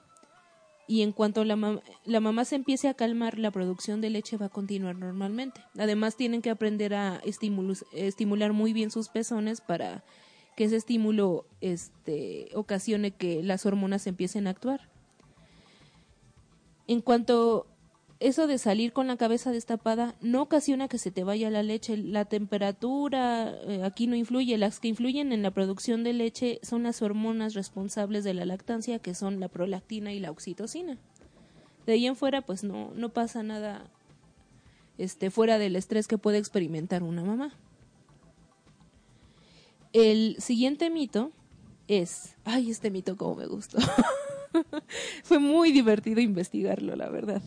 [0.88, 4.38] Y en cuanto la, mam la mamá se empiece a calmar, la producción de leche
[4.38, 5.62] va a continuar normalmente.
[5.78, 7.22] Además, tienen que aprender a
[7.94, 10.04] estimular muy bien sus pezones para
[10.56, 14.95] que ese estímulo este, ocasione que las hormonas empiecen a actuar.
[16.88, 17.68] En cuanto
[18.20, 21.98] eso de salir con la cabeza destapada no ocasiona que se te vaya la leche.
[21.98, 24.58] La temperatura eh, aquí no influye.
[24.58, 29.00] Las que influyen en la producción de leche son las hormonas responsables de la lactancia,
[29.00, 30.98] que son la prolactina y la oxitocina.
[31.86, 33.86] De ahí en fuera, pues no, no pasa nada
[34.98, 37.54] este, fuera del estrés que puede experimentar una mamá.
[39.92, 41.32] El siguiente mito
[41.88, 43.78] es, ay, este mito como me gustó.
[45.24, 47.42] Fue muy divertido investigarlo, la verdad.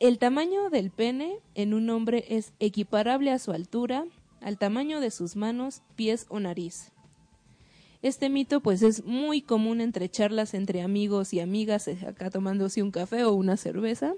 [0.00, 4.04] El tamaño del pene en un hombre es equiparable a su altura,
[4.40, 6.92] al tamaño de sus manos, pies o nariz.
[8.02, 12.82] Este mito pues es muy común entre charlas entre amigos y amigas eh, acá tomándose
[12.82, 14.12] un café o una cerveza.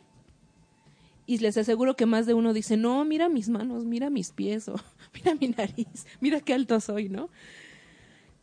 [1.24, 4.68] Y les aseguro que más de uno dice, no, mira mis manos, mira mis pies
[4.68, 4.74] o
[5.14, 7.30] mira mi nariz, mira qué alto soy, ¿no?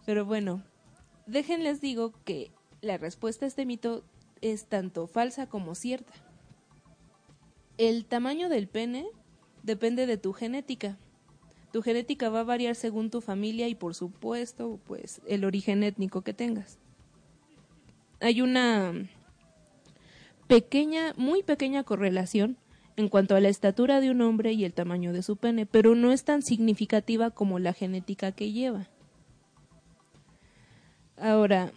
[0.06, 0.63] Pero bueno,
[1.26, 4.04] déjenles digo que la respuesta a este mito
[4.42, 6.14] es tanto falsa como cierta.
[7.78, 9.08] El tamaño del pene
[9.64, 10.98] depende de tu genética.
[11.72, 16.22] Tu genética va a variar según tu familia y por supuesto, pues el origen étnico
[16.22, 16.78] que tengas.
[18.20, 18.94] Hay una
[20.48, 22.58] pequeña, muy pequeña correlación
[22.96, 25.96] en cuanto a la estatura de un hombre y el tamaño de su pene, pero
[25.96, 28.88] no es tan significativa como la genética que lleva.
[31.17, 31.71] Ahora,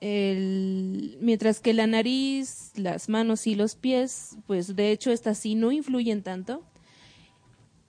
[0.00, 5.54] el, mientras que la nariz, las manos y los pies, pues de hecho estas sí
[5.54, 6.62] no influyen tanto.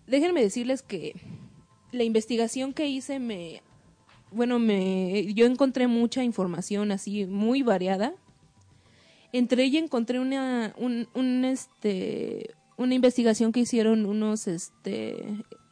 [0.07, 1.13] Déjenme decirles que
[1.91, 3.62] la investigación que hice me,
[4.31, 8.13] bueno, me, yo encontré mucha información así muy variada.
[9.31, 15.23] Entre ella encontré una, un, un, este, una investigación que hicieron unos, este,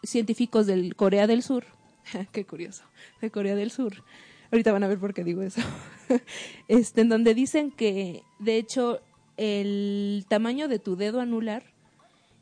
[0.03, 1.65] científicos del Corea del Sur.
[2.32, 2.84] Qué curioso,
[3.21, 4.03] de Corea del Sur
[4.52, 5.62] Ahorita van a ver por qué digo eso.
[6.68, 9.02] este, en donde dicen que, de hecho,
[9.36, 11.64] el tamaño de tu dedo anular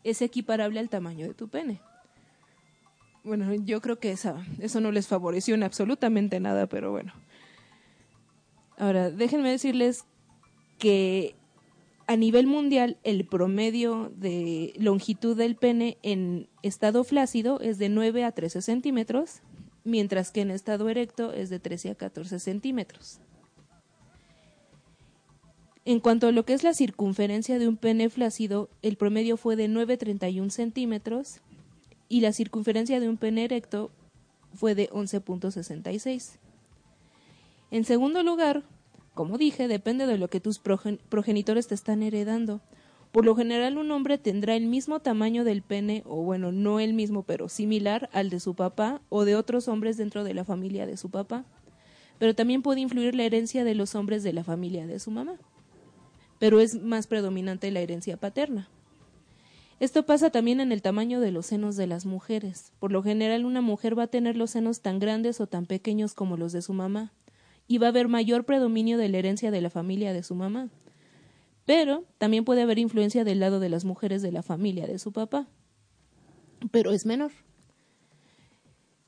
[0.03, 1.82] es equiparable al tamaño de tu pene.
[3.24, 7.12] Bueno, yo creo que esa, eso no les favoreció en absolutamente nada, pero bueno.
[8.78, 10.06] Ahora, déjenme decirles
[10.78, 11.36] que
[12.08, 18.24] a nivel mundial el promedio de longitud del pene en estado flácido es de 9
[18.24, 19.41] a 13 centímetros
[19.86, 23.19] mientras que en estado erecto es de 13 a 14 centímetros.
[25.86, 29.55] En cuanto a lo que es la circunferencia de un pene flácido, el promedio fue
[29.55, 31.41] de 9,31 centímetros
[32.09, 33.91] y la circunferencia de un pene erecto
[34.55, 36.39] fue de 11.66.
[37.69, 38.63] En segundo lugar,
[39.13, 42.61] como dije, depende de lo que tus progenitores te están heredando.
[43.16, 46.93] Por lo general un hombre tendrá el mismo tamaño del pene, o bueno, no el
[46.93, 50.86] mismo, pero similar al de su papá o de otros hombres dentro de la familia
[50.86, 51.45] de su papá.
[52.20, 55.38] Pero también puede influir la herencia de los hombres de la familia de su mamá.
[56.39, 58.68] Pero es más predominante la herencia paterna.
[59.80, 62.74] Esto pasa también en el tamaño de los senos de las mujeres.
[62.82, 66.16] Por lo general una mujer va a tener los senos tan grandes o tan pequeños
[66.16, 67.13] como los de su mamá
[67.66, 70.68] y va a haber mayor predominio de la herencia de la familia de su mamá.
[71.66, 75.11] Pero también puede haber influencia del lado de las mujeres de la familia de su
[75.11, 75.47] papá.
[76.72, 77.32] Pero es menor.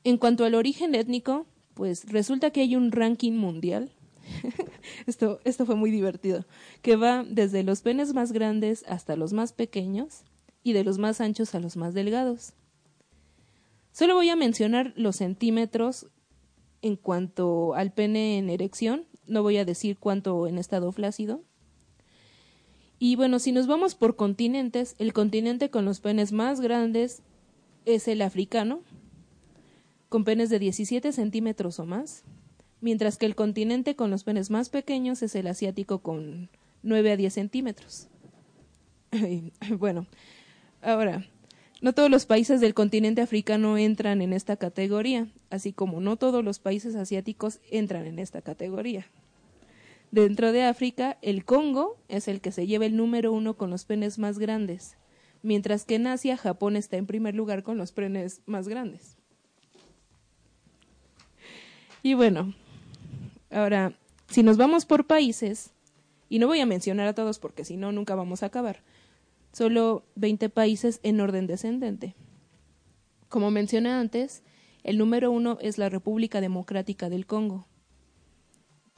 [0.04, 3.90] En cuanto al origen étnico, pues resulta que hay un ranking mundial.
[5.06, 6.44] esto, esto fue muy divertido,
[6.82, 10.22] que va desde los penes más grandes hasta los más pequeños
[10.62, 12.52] y de los más anchos a los más delgados.
[13.92, 16.06] Solo voy a mencionar los centímetros
[16.82, 21.42] en cuanto al pene en erección, no voy a decir cuánto en estado flácido.
[22.98, 27.22] Y bueno, si nos vamos por continentes, el continente con los penes más grandes
[27.84, 28.80] es el africano,
[30.08, 32.24] con penes de 17 centímetros o más,
[32.80, 36.50] mientras que el continente con los penes más pequeños es el asiático con
[36.82, 38.08] 9 a 10 centímetros.
[39.78, 40.06] bueno,
[40.82, 41.24] ahora,
[41.80, 46.44] no todos los países del continente africano entran en esta categoría, así como no todos
[46.44, 49.06] los países asiáticos entran en esta categoría.
[50.10, 53.84] Dentro de África, el Congo es el que se lleva el número uno con los
[53.84, 54.96] penes más grandes,
[55.42, 59.16] mientras que en Asia, Japón está en primer lugar con los penes más grandes.
[62.02, 62.54] Y bueno,
[63.50, 63.92] ahora,
[64.28, 65.72] si nos vamos por países,
[66.30, 68.82] y no voy a mencionar a todos porque si no, nunca vamos a acabar,
[69.52, 72.14] solo 20 países en orden descendente.
[73.28, 74.42] Como mencioné antes,
[74.84, 77.66] el número uno es la República Democrática del Congo,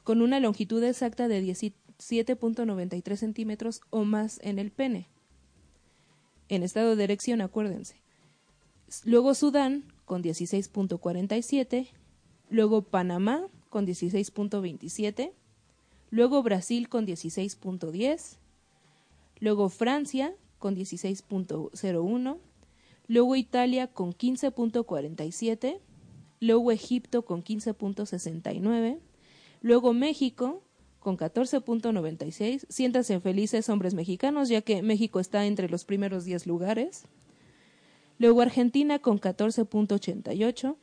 [0.03, 5.07] con una longitud exacta de 17.93 centímetros o más en el pene.
[6.49, 8.01] En estado de erección, acuérdense.
[9.05, 11.87] Luego Sudán, con 16.47.
[12.49, 15.31] Luego Panamá, con 16.27.
[16.09, 18.37] Luego Brasil, con 16.10.
[19.39, 22.37] Luego Francia, con 16.01,
[23.07, 25.79] luego Italia con 15.47,
[26.39, 28.99] luego Egipto con 15.69,
[29.61, 30.63] luego México
[30.99, 32.65] con 14.96.
[32.69, 37.05] Siéntanse felices hombres mexicanos, ya que México está entre los primeros 10 lugares.
[38.19, 40.75] Luego Argentina con 14.88.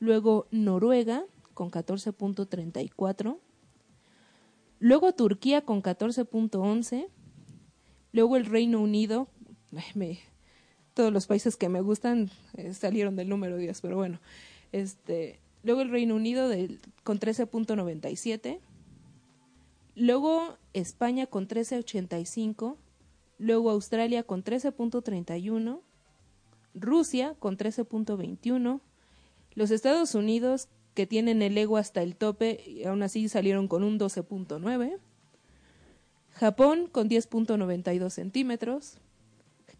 [0.00, 3.38] Luego Noruega con 14.34.
[4.80, 7.08] Luego Turquía con 14.11.
[8.12, 9.28] Luego el Reino Unido,
[10.94, 14.18] todos los países que me gustan eh, salieron del número 10, pero bueno.
[14.72, 18.60] Este, luego el Reino Unido del, con 13.97.
[19.94, 22.76] Luego España con 13.85.
[23.38, 25.80] Luego Australia con 13.31.
[26.74, 28.80] Rusia con 13.21.
[29.54, 33.82] Los Estados Unidos, que tienen el ego hasta el tope, y aún así salieron con
[33.82, 34.98] un 12.9.
[36.30, 38.98] Japón con 10.92 centímetros,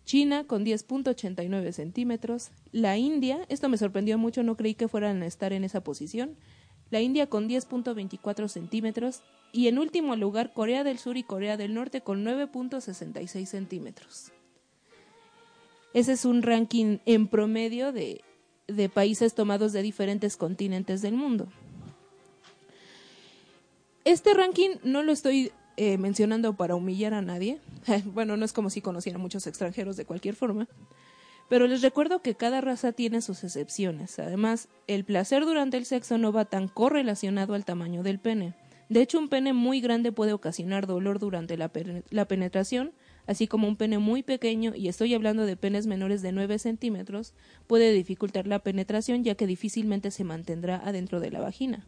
[0.09, 5.27] China con 10.89 centímetros, la India, esto me sorprendió mucho, no creí que fueran a
[5.27, 6.35] estar en esa posición,
[6.89, 9.21] la India con 10.24 centímetros
[9.53, 14.33] y en último lugar Corea del Sur y Corea del Norte con 9.66 centímetros.
[15.93, 18.23] Ese es un ranking en promedio de,
[18.67, 21.49] de países tomados de diferentes continentes del mundo.
[24.07, 27.61] Este ranking no lo estoy eh, mencionando para humillar a nadie.
[28.07, 30.67] bueno, no es como si conociera muchos extranjeros de cualquier forma.
[31.49, 34.19] Pero les recuerdo que cada raza tiene sus excepciones.
[34.19, 38.55] Además, el placer durante el sexo no va tan correlacionado al tamaño del pene.
[38.89, 41.71] De hecho, un pene muy grande puede ocasionar dolor durante la,
[42.11, 42.93] la penetración,
[43.29, 47.35] así como un pene muy pequeño, y estoy hablando de penes menores de 9 centímetros,
[47.69, 51.87] puede dificultar la penetración ya que difícilmente se mantendrá adentro de la vagina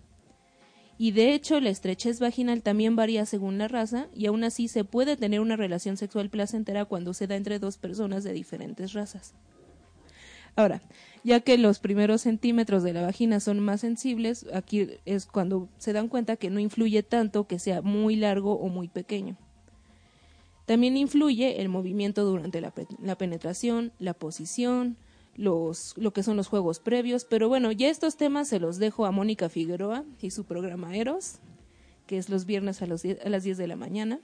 [1.02, 4.84] y de hecho la estrechez vaginal también varía según la raza y aún así se
[4.84, 9.32] puede tener una relación sexual placentera cuando se da entre dos personas de diferentes razas.
[10.56, 10.82] Ahora,
[11.24, 15.94] ya que los primeros centímetros de la vagina son más sensibles, aquí es cuando se
[15.94, 19.38] dan cuenta que no influye tanto que sea muy largo o muy pequeño.
[20.66, 24.98] También influye el movimiento durante la, la penetración, la posición,
[25.40, 27.24] los, lo que son los juegos previos.
[27.24, 31.38] Pero bueno, ya estos temas se los dejo a Mónica Figueroa y su programa Eros,
[32.06, 34.20] que es los viernes a, los a las 10 de la mañana.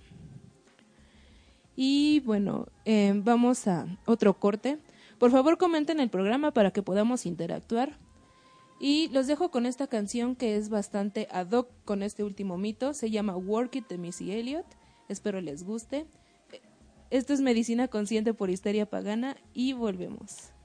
[1.75, 4.79] Y bueno, eh, vamos a otro corte.
[5.19, 7.99] Por favor, comenten el programa para que podamos interactuar.
[8.79, 12.93] Y los dejo con esta canción que es bastante ad hoc con este último mito.
[12.93, 14.67] Se llama Work It de Missy Elliott.
[15.09, 16.07] Espero les guste.
[17.09, 20.56] Esto es Medicina Consciente por Histeria Pagana y volvemos.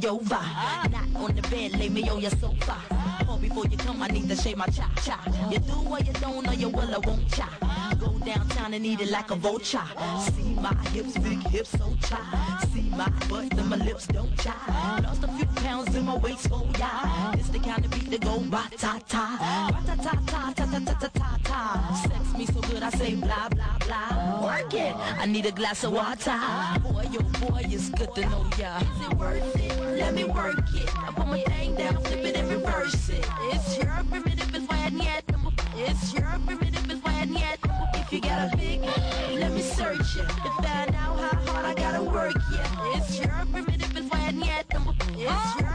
[0.00, 0.40] Me over.
[0.90, 2.76] Not on the bed, lay me on your sofa.
[3.28, 5.20] Or before you come, I need to shave my cha cha.
[5.50, 7.48] You do or you don't, or you will, I won't cha.
[7.98, 9.82] Go downtown and eat it like a vulture.
[10.20, 12.60] See my hips, big hips, so cha.
[12.72, 15.00] See my butt, and my lips don't cha.
[15.02, 17.32] Lost a few pounds in my waist, oh yeah.
[17.34, 19.27] It's the kind of beat that go ba ta ta
[25.20, 26.38] I need a glass of water.
[26.82, 28.78] Boy, yo, boy, it's good to know ya.
[28.78, 29.98] Is it worth it?
[29.98, 30.88] Let me work it.
[30.96, 33.26] I put my thing down, flip it and reverse it.
[33.52, 35.24] It's your primitive is when yet.
[35.76, 37.58] It's your primitive is when yet.
[37.94, 38.80] If you got a big,
[39.40, 42.36] let me search it to find out how hard I gotta work.
[42.52, 44.66] Yeah, it's your primitive is when yet.
[44.70, 45.67] It's your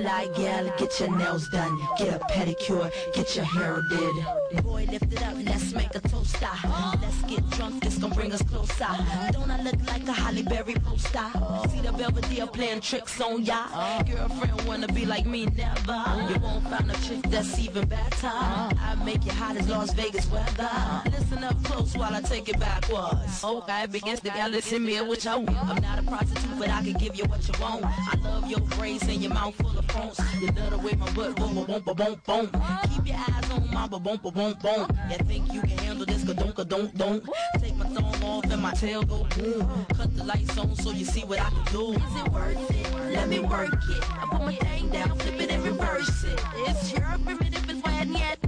[0.00, 4.62] fly gal, get your nails done, get a pedicure, get your hair did.
[4.62, 6.38] Boy, lift it up, let's make a toaster.
[6.42, 6.98] Ah.
[7.02, 8.86] Let's get drunk, this gon' bring us closer.
[9.32, 11.30] Don't I look like a Holly Berry poster?
[11.70, 13.66] See the Belvedere playing tricks on ya.
[14.04, 16.00] Girlfriend wanna be like me, never.
[16.30, 18.26] You won't find a chick that's even better.
[18.26, 20.70] I make you hot as Las Vegas weather.
[21.10, 23.44] Listen up close while I take it backwards.
[23.44, 25.50] Okay, begins the gal, listen me what you want.
[25.50, 27.84] I'm not a prostitute, but I can give you what you want.
[27.84, 30.18] I love your braids and your mouth full of phones.
[30.40, 32.50] You love the way my butt boom, boom, boom, boom, boom.
[32.90, 34.86] Keep your eyes on my boom, boom, boom, boom.
[35.10, 36.24] You think you can handle this?
[36.24, 37.24] Ka don't, ka don't, don't.
[37.58, 39.86] Take my thumb off and my tail go boom.
[39.94, 41.92] Cut the lights on so you see what I can do.
[41.92, 43.14] Is it worth it?
[43.14, 44.02] Let me work it.
[44.10, 46.40] I put my thing down, flip it and reverse it.
[46.66, 48.38] It's your primitive is when yet.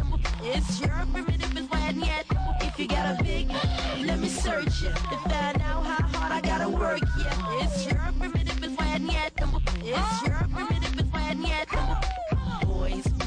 [0.44, 2.26] It's your primitive is when yet.
[2.60, 3.48] If you got a big,
[4.04, 7.00] let me search it to find out how hard I gotta work.
[7.18, 9.32] Yeah, it's your primitive is when yet.
[9.84, 10.71] It's your primitive.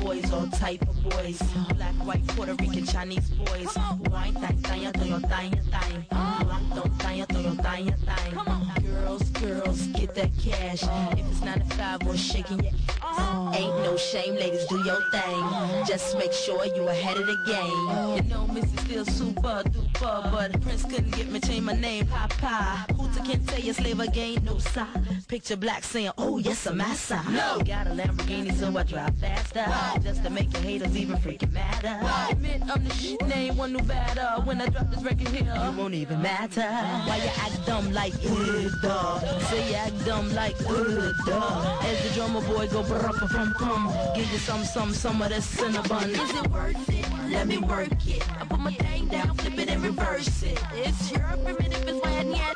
[0.05, 1.41] Boys, all type of boys.
[1.75, 3.75] Black, white, Puerto Rican, Chinese boys.
[4.11, 6.05] Wine, thang, thang, thang, thang, thang.
[6.11, 8.83] Wine, don't thang, thang, thang, thang.
[8.85, 10.83] Girls, girls, get that cash.
[11.17, 13.55] If it's 95 or shaking your ass.
[13.55, 15.85] Ain't no shame, ladies, do your thing.
[15.87, 18.15] Just make sure you ahead of the game.
[18.15, 22.85] You know, Missy still super duper, but Prince couldn't get me change my name, Papa.
[22.93, 25.23] Hooter can't tell you slave again, no sign.
[25.27, 27.23] Picture black saying, oh yes, I'm massa.
[27.29, 27.59] No.
[27.65, 29.65] Got a Lamborghini, so I drive faster.
[30.03, 31.99] Just to make your haters even freaking madder.
[32.31, 34.41] Admit I'm the shit, name one new batter.
[34.43, 36.61] When I drop this record here, it won't even matter.
[37.07, 39.19] Why you act dumb like, uh, duh.
[39.49, 41.79] Say you act dumb like, uh, duh.
[41.83, 43.93] As the drummer boy go, brr, brr, brum, brum.
[44.15, 46.09] Give you some, some, some of that cinnamon.
[46.09, 47.05] Is it worth it?
[47.31, 48.23] Let me work it.
[48.39, 50.61] I put my thing down, flip it and reverse it.
[50.73, 52.55] It's your primitive is when yet.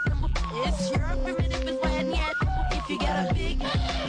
[0.65, 1.85] It's your primitive is when yet.
[1.85, 1.88] If
[2.89, 3.61] you got a big,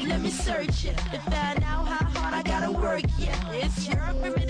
[0.08, 3.02] let me search it to find out how hard I gotta work.
[3.18, 4.49] Yeah, it's your primitive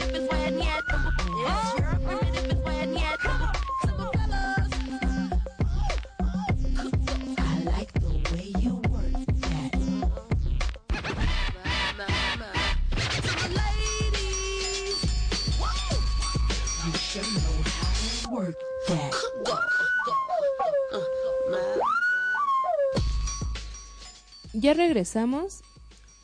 [24.60, 25.62] Ya regresamos.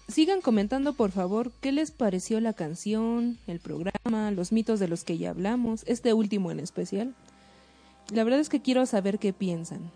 [0.08, 5.04] Sigan comentando, por favor, qué les pareció la canción, el programa, los mitos de los
[5.04, 7.14] que ya hablamos, este último en especial.
[8.12, 9.90] La verdad es que quiero saber qué piensan.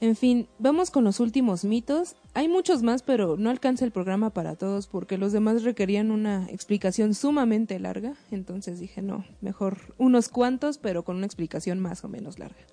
[0.00, 2.16] En fin, vamos con los últimos mitos.
[2.34, 6.48] Hay muchos más, pero no alcanza el programa para todos porque los demás requerían una
[6.50, 8.14] explicación sumamente larga.
[8.32, 12.66] Entonces dije, no, mejor unos cuantos, pero con una explicación más o menos larga.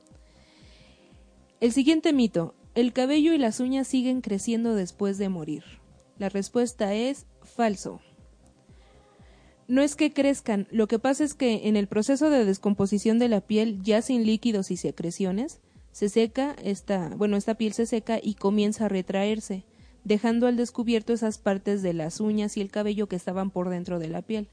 [1.60, 2.56] El siguiente mito.
[2.76, 5.64] El cabello y las uñas siguen creciendo después de morir.
[6.20, 8.02] La respuesta es falso.
[9.70, 13.30] No es que crezcan, lo que pasa es que en el proceso de descomposición de
[13.30, 15.62] la piel, ya sin líquidos y secreciones,
[15.94, 19.64] se seca esta, bueno, esta piel se seca y comienza a retraerse,
[20.04, 24.00] dejando al descubierto esas partes de las uñas y el cabello que estaban por dentro
[24.00, 24.50] de la piel.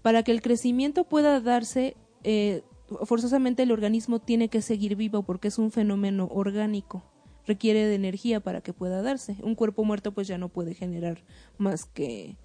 [0.00, 1.94] Para que el crecimiento pueda darse,
[2.24, 2.62] eh,
[3.04, 7.04] forzosamente el organismo tiene que seguir vivo porque es un fenómeno orgánico
[7.46, 9.36] requiere de energía para que pueda darse.
[9.42, 11.18] Un cuerpo muerto pues ya no puede generar
[11.58, 12.36] más que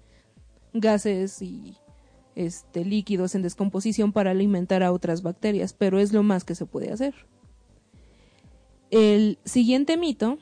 [0.72, 1.76] gases y
[2.34, 6.66] este líquidos en descomposición para alimentar a otras bacterias, pero es lo más que se
[6.66, 7.14] puede hacer.
[8.90, 10.38] El siguiente mito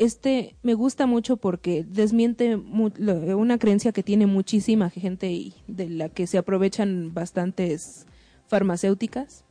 [0.00, 6.08] este me gusta mucho porque desmiente una creencia que tiene muchísima gente y de la
[6.08, 8.06] que se aprovechan bastantes
[8.46, 9.44] farmacéuticas.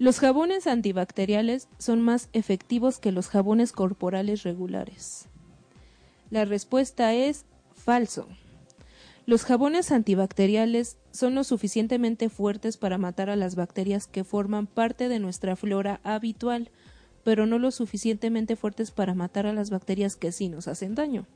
[0.00, 5.26] Los jabones antibacteriales son más efectivos que los jabones corporales regulares.
[6.30, 7.44] La respuesta es
[7.74, 8.26] falso.
[9.26, 15.10] Los jabones antibacteriales son lo suficientemente fuertes para matar a las bacterias que forman parte
[15.10, 16.70] de nuestra flora habitual,
[17.22, 21.26] pero no lo suficientemente fuertes para matar a las bacterias que sí nos hacen daño.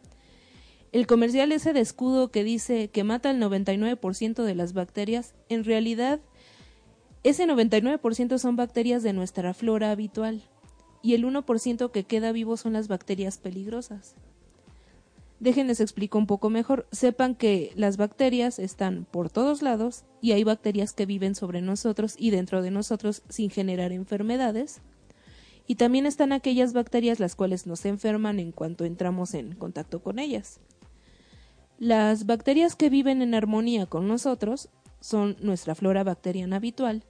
[0.90, 5.64] El comercial ese de escudo que dice que mata el 99% de las bacterias, en
[5.64, 6.20] realidad
[7.24, 10.42] ese 99% son bacterias de nuestra flora habitual
[11.02, 14.14] y el 1% que queda vivo son las bacterias peligrosas.
[15.40, 16.86] Déjenles explico un poco mejor.
[16.92, 22.14] Sepan que las bacterias están por todos lados y hay bacterias que viven sobre nosotros
[22.18, 24.82] y dentro de nosotros sin generar enfermedades.
[25.66, 30.18] Y también están aquellas bacterias las cuales nos enferman en cuanto entramos en contacto con
[30.18, 30.60] ellas.
[31.78, 34.68] Las bacterias que viven en armonía con nosotros
[35.00, 37.02] son nuestra flora bacteriana habitual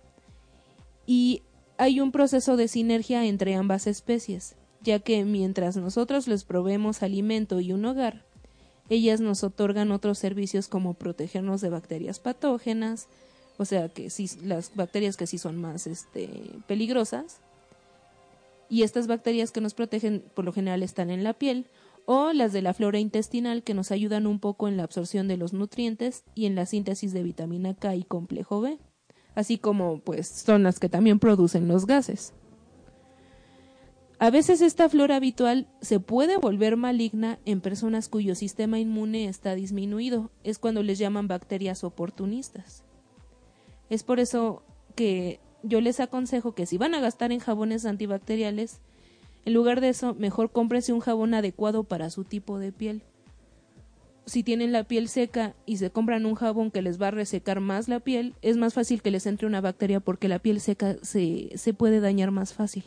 [1.07, 1.42] y
[1.76, 7.61] hay un proceso de sinergia entre ambas especies, ya que mientras nosotros les proveemos alimento
[7.61, 8.24] y un hogar,
[8.88, 13.09] ellas nos otorgan otros servicios como protegernos de bacterias patógenas,
[13.57, 16.28] o sea que sí, las bacterias que sí son más este,
[16.66, 17.40] peligrosas,
[18.68, 21.66] y estas bacterias que nos protegen por lo general están en la piel,
[22.07, 25.38] o las de la flora intestinal que nos ayudan un poco en la absorción de
[25.38, 28.78] los nutrientes y en la síntesis de vitamina K y complejo B,
[29.35, 32.32] así como pues son las que también producen los gases.
[34.18, 39.55] A veces esta flora habitual se puede volver maligna en personas cuyo sistema inmune está
[39.55, 42.85] disminuido, es cuando les llaman bacterias oportunistas.
[43.91, 44.62] Es por eso
[44.95, 48.80] que yo les aconsejo que si van a gastar en jabones antibacteriales,
[49.45, 53.03] en lugar de eso, mejor cómprese un jabón adecuado para su tipo de piel.
[54.27, 57.61] Si tienen la piel seca y se compran un jabón que les va a resecar
[57.61, 60.97] más la piel, es más fácil que les entre una bacteria porque la piel seca
[61.03, 62.85] se, se puede dañar más fácil.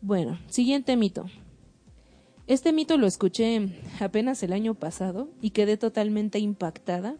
[0.00, 1.26] Bueno, siguiente mito.
[2.48, 3.68] Este mito lo escuché
[4.00, 7.14] apenas el año pasado y quedé totalmente impactada.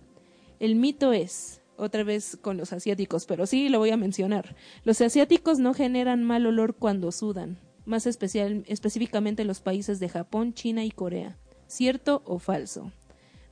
[0.58, 4.56] El mito es, otra vez con los asiáticos, pero sí lo voy a mencionar.
[4.84, 10.54] Los asiáticos no generan mal olor cuando sudan, más especial, específicamente los países de Japón,
[10.54, 11.38] China y Corea.
[11.72, 12.92] ¿Cierto o falso?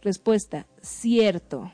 [0.03, 1.73] Respuesta, cierto.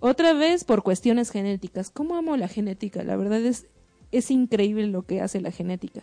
[0.00, 1.88] Otra vez por cuestiones genéticas.
[1.88, 3.04] ¿Cómo amo la genética?
[3.04, 3.68] La verdad es,
[4.10, 6.02] es increíble lo que hace la genética.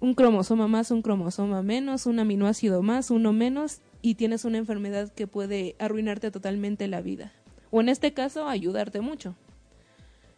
[0.00, 5.12] Un cromosoma más, un cromosoma menos, un aminoácido más, uno menos, y tienes una enfermedad
[5.12, 7.34] que puede arruinarte totalmente la vida.
[7.70, 9.36] O en este caso, ayudarte mucho.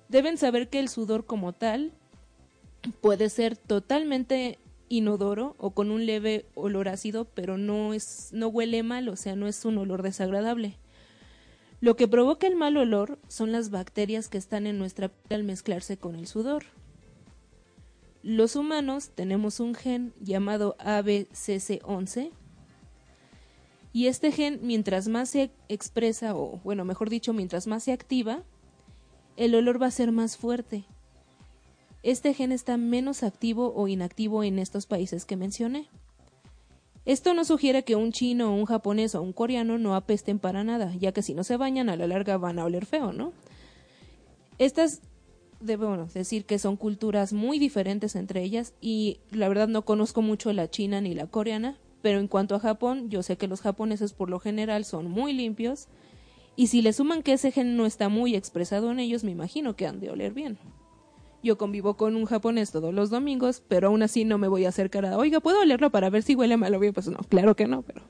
[0.08, 1.92] Deben saber que el sudor como tal
[3.00, 4.58] puede ser totalmente
[4.90, 9.36] inodoro o con un leve olor ácido, pero no es no huele mal, o sea,
[9.36, 10.76] no es un olor desagradable.
[11.80, 15.46] Lo que provoca el mal olor son las bacterias que están en nuestra piel al
[15.46, 16.64] mezclarse con el sudor.
[18.22, 22.32] Los humanos tenemos un gen llamado ABCC11
[23.94, 28.42] y este gen mientras más se expresa o bueno, mejor dicho, mientras más se activa,
[29.36, 30.84] el olor va a ser más fuerte.
[32.02, 35.88] Este gen está menos activo o inactivo en estos países que mencioné.
[37.04, 40.94] Esto no sugiere que un chino, un japonés o un coreano no apesten para nada,
[40.96, 43.32] ya que si no se bañan a la larga van a oler feo, ¿no?
[44.58, 45.00] Estas
[45.60, 50.52] debemos decir que son culturas muy diferentes entre ellas y la verdad no conozco mucho
[50.52, 54.12] la china ni la coreana, pero en cuanto a Japón, yo sé que los japoneses
[54.12, 55.88] por lo general son muy limpios
[56.56, 59.76] y si le suman que ese gen no está muy expresado en ellos, me imagino
[59.76, 60.58] que han de oler bien.
[61.42, 64.68] Yo convivo con un japonés todos los domingos, pero aún así no me voy a
[64.68, 66.92] acercar a, oiga, ¿puedo olerlo para ver si huele mal o bien?
[66.92, 68.02] Pues no, claro que no, pero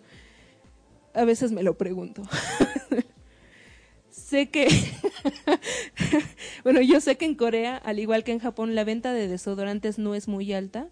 [1.14, 2.22] a veces me lo pregunto.
[4.10, 4.68] sé que,
[6.64, 9.98] bueno, yo sé que en Corea, al igual que en Japón, la venta de desodorantes
[9.98, 10.88] no es muy alta.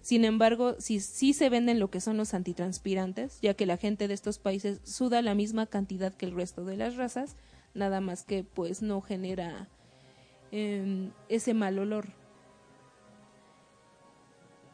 [0.00, 4.08] Sin embargo, sí, sí se venden lo que son los antitranspirantes, ya que la gente
[4.08, 7.36] de estos países suda la misma cantidad que el resto de las razas,
[7.74, 9.68] nada más que pues no genera
[10.58, 12.06] eh, ese mal olor.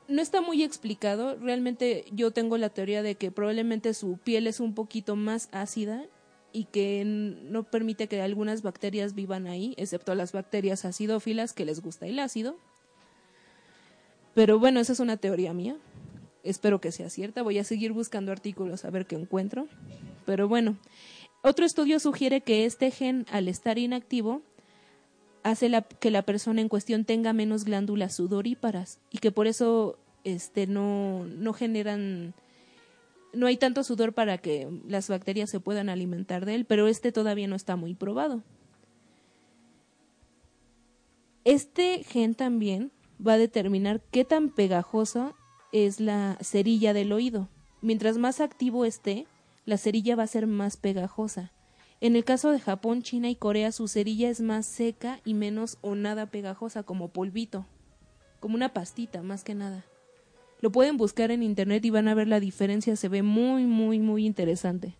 [0.07, 4.61] No está muy explicado, realmente yo tengo la teoría de que probablemente su piel es
[4.61, 6.05] un poquito más ácida
[6.53, 11.81] y que no permite que algunas bacterias vivan ahí, excepto las bacterias acidófilas que les
[11.81, 12.57] gusta el ácido.
[14.35, 15.77] Pero bueno, esa es una teoría mía.
[16.45, 17.43] Espero que sea cierta.
[17.43, 19.67] Voy a seguir buscando artículos a ver qué encuentro.
[20.27, 20.77] Pero bueno,
[21.43, 24.43] otro estudio sugiere que este gen, al estar inactivo,
[25.43, 29.99] hace la- que la persona en cuestión tenga menos glándulas sudoríparas y que por eso
[30.25, 32.35] este no, no generan
[33.33, 37.13] no hay tanto sudor para que las bacterias se puedan alimentar de él, pero este
[37.13, 38.43] todavía no está muy probado.
[41.45, 42.93] Este gen también
[43.27, 45.35] va a determinar qué tan pegajosa
[45.73, 47.49] es la cerilla del oído.
[47.81, 49.27] Mientras más activo esté,
[49.65, 51.53] la cerilla va a ser más pegajosa.
[52.03, 55.79] En el caso de Japón, China y Corea, su cerilla es más seca y menos
[55.83, 57.65] o nada pegajosa, como polvito,
[58.41, 59.85] como una pastita, más que nada.
[60.61, 64.01] Lo pueden buscar en internet y van a ver la diferencia, se ve muy, muy,
[64.01, 64.97] muy interesante.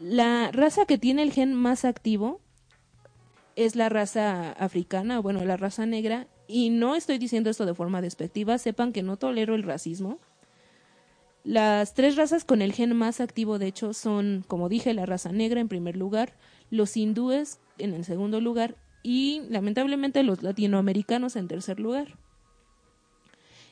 [0.00, 2.40] La raza que tiene el gen más activo
[3.54, 8.02] es la raza africana, bueno, la raza negra, y no estoy diciendo esto de forma
[8.02, 10.18] despectiva, sepan que no tolero el racismo.
[11.44, 15.32] Las tres razas con el gen más activo, de hecho, son, como dije, la raza
[15.32, 16.34] negra en primer lugar,
[16.70, 22.18] los hindúes en el segundo lugar y, lamentablemente, los latinoamericanos en tercer lugar.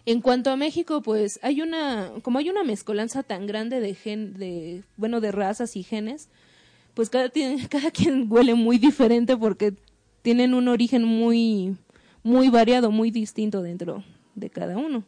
[0.07, 4.35] En cuanto a México, pues hay una, como hay una mezcolanza tan grande de gen,
[4.35, 6.29] de, bueno, de razas y genes,
[6.95, 7.29] pues cada,
[7.69, 9.75] cada quien huele muy diferente porque
[10.23, 11.77] tienen un origen muy,
[12.23, 14.05] muy variado, muy distinto dentro
[14.37, 15.05] de cada uno.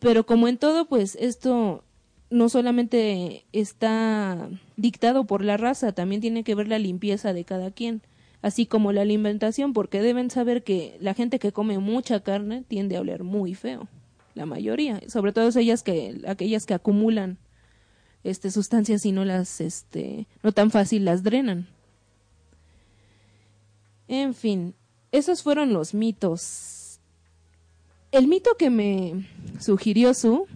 [0.00, 1.84] Pero como en todo, pues esto
[2.30, 7.70] no solamente está dictado por la raza, también tiene que ver la limpieza de cada
[7.70, 8.02] quien,
[8.40, 12.96] así como la alimentación, porque deben saber que la gente que come mucha carne tiende
[12.96, 13.88] a oler muy feo,
[14.34, 17.38] la mayoría, sobre todo ellas que, aquellas que acumulan
[18.22, 21.68] este sustancias y no las este no tan fácil las drenan.
[24.08, 24.74] En fin,
[25.12, 26.79] esos fueron los mitos.
[28.12, 29.26] El mito que me
[29.60, 30.46] sugirió Su,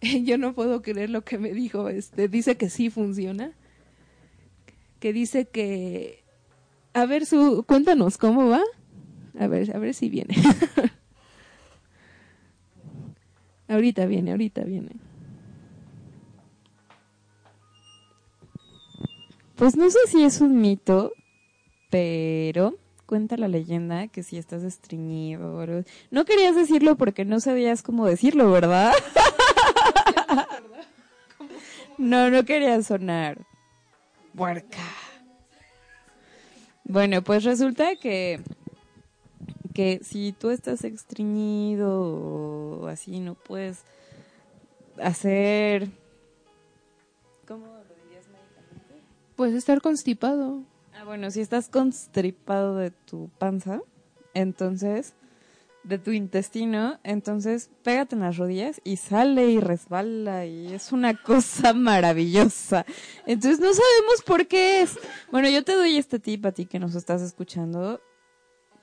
[0.00, 3.52] yo no puedo creer lo que me dijo, este dice que sí funciona.
[4.98, 6.24] Que dice que
[6.92, 8.62] a ver Su, cuéntanos cómo va.
[9.38, 10.34] A ver, a ver si viene.
[13.68, 14.90] ahorita viene, ahorita viene.
[19.56, 21.12] Pues no sé si es un mito,
[21.90, 22.78] pero
[23.10, 25.66] cuenta la leyenda que si estás estreñido.
[26.12, 28.92] No querías decirlo porque no sabías cómo decirlo, ¿verdad?
[31.98, 33.44] no, no querías sonar.
[34.32, 34.78] Puerca.
[36.84, 38.40] Bueno, pues resulta que
[39.74, 43.82] que si tú estás estreñido o así no puedes
[45.02, 45.88] hacer
[47.48, 49.02] ¿Cómo lo dirías médicamente?
[49.34, 50.62] Pues estar constipado.
[51.00, 53.80] Ah, bueno, si estás constripado de tu panza,
[54.34, 55.14] entonces,
[55.82, 61.14] de tu intestino, entonces pégate en las rodillas y sale y resbala y es una
[61.14, 62.84] cosa maravillosa.
[63.24, 64.98] Entonces no sabemos por qué es.
[65.32, 68.02] Bueno, yo te doy este tip a ti que nos estás escuchando,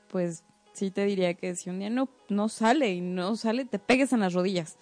[0.09, 0.43] pues
[0.73, 4.11] sí te diría que si un día no, no sale y no sale, te pegues
[4.11, 4.77] en las rodillas.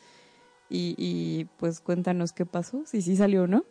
[0.70, 3.66] Y, y pues cuéntanos qué pasó, si sí salió o no.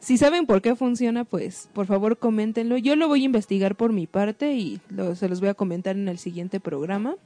[0.00, 2.76] Si saben por qué funciona, pues por favor coméntenlo.
[2.78, 4.80] Yo lo voy a investigar por mi parte y
[5.16, 7.16] se los voy a comentar en el siguiente programa,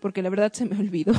[0.00, 1.14] porque la verdad se me olvidó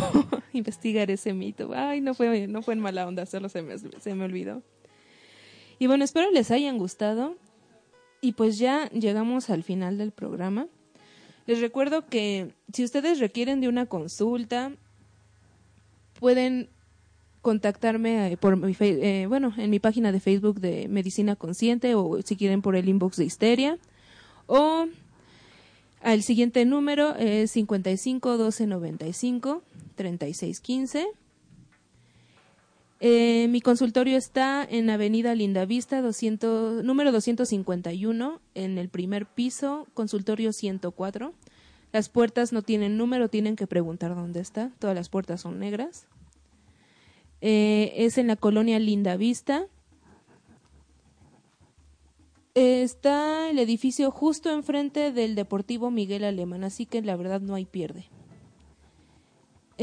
[0.53, 1.72] investigar ese mito.
[1.74, 4.62] Ay, no fue, no fue en mala onda, solo se me olvidó.
[5.80, 7.36] Y bueno, espero les hayan gustado.
[8.22, 10.68] Y pues ya llegamos al final del programa.
[11.47, 14.74] Les recuerdo que si ustedes requieren de una consulta,
[16.20, 16.70] pueden
[17.42, 22.22] contactarme eh, por mi eh, bueno en mi página de Facebook de Medicina Consciente o
[22.22, 23.78] si quieren por el inbox de Histeria.
[24.48, 24.86] O
[26.02, 29.64] al siguiente número es 55 12 95
[29.96, 31.08] 36 15
[33.04, 40.54] Eh, mi consultorio está en Avenida Lindavista 200 número 251 en el primer piso consultorio
[40.54, 41.34] 104
[41.92, 44.72] las puertas no tienen número tienen que preguntar dónde está.
[44.80, 46.06] Todas las puertas son negras
[47.42, 49.68] eh, es en la colonia Linda Vista.
[52.56, 57.56] Eh, Está el edificio justo enfrente del Deportivo Miguel Alemán, así que la verdad no
[57.56, 58.06] hay pierde.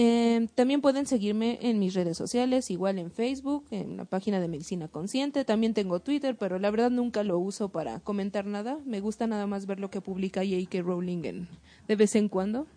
[0.01, 4.47] Eh, también pueden seguirme en mis redes sociales, igual en Facebook, en la página de
[4.47, 5.45] Medicina Consciente.
[5.45, 8.79] También tengo Twitter, pero la verdad nunca lo uso para comentar nada.
[8.85, 10.83] Me gusta nada más ver lo que publica J.K.
[10.83, 11.47] Rowling
[11.89, 12.69] de vez en cuando.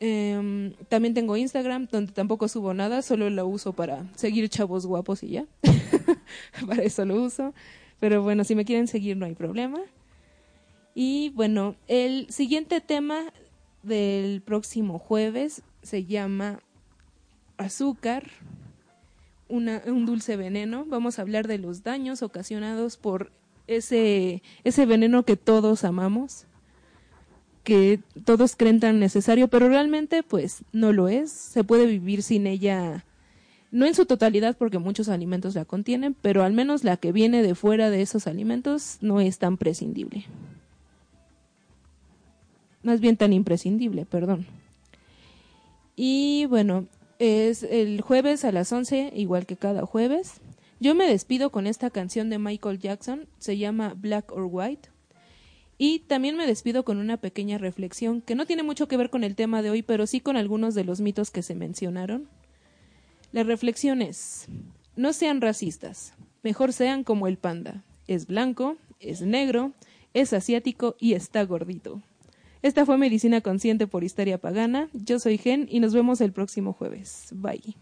[0.00, 5.22] Em, también tengo Instagram, donde tampoco subo nada, solo lo uso para seguir chavos guapos
[5.22, 5.46] y ya.
[6.66, 7.54] para eso lo uso.
[8.00, 9.80] Pero bueno, si me quieren seguir no hay problema.
[10.94, 13.32] Y bueno, el siguiente tema
[13.82, 16.60] del próximo jueves se llama
[17.56, 18.30] azúcar,
[19.48, 20.84] un dulce veneno.
[20.86, 23.32] Vamos a hablar de los daños ocasionados por
[23.68, 26.46] ese, ese veneno que todos amamos,
[27.68, 31.30] que todos creen tan necesario, pero realmente pues no lo es.
[31.30, 33.04] Se puede vivir sin ella,
[33.70, 37.42] no en su totalidad porque muchos alimentos la contienen, pero al menos la que viene
[37.42, 40.24] de fuera de esos alimentos no es tan prescindible.
[42.82, 44.46] Más bien tan imprescindible, perdón.
[45.94, 46.86] Y bueno,
[47.18, 50.40] es el jueves a las 11, igual que cada jueves.
[50.80, 54.88] Yo me despido con esta canción de Michael Jackson, se llama Black or White.
[55.78, 59.22] Y también me despido con una pequeña reflexión que no tiene mucho que ver con
[59.22, 62.28] el tema de hoy, pero sí con algunos de los mitos que se mencionaron.
[63.30, 64.48] La reflexión es,
[64.96, 67.84] no sean racistas, mejor sean como el panda.
[68.08, 69.72] Es blanco, es negro,
[70.14, 72.02] es asiático y está gordito.
[72.62, 74.88] Esta fue Medicina Consciente por Histeria Pagana.
[74.92, 77.28] Yo soy Gen y nos vemos el próximo jueves.
[77.32, 77.76] Bye.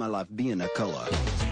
[0.00, 1.49] My life being a color.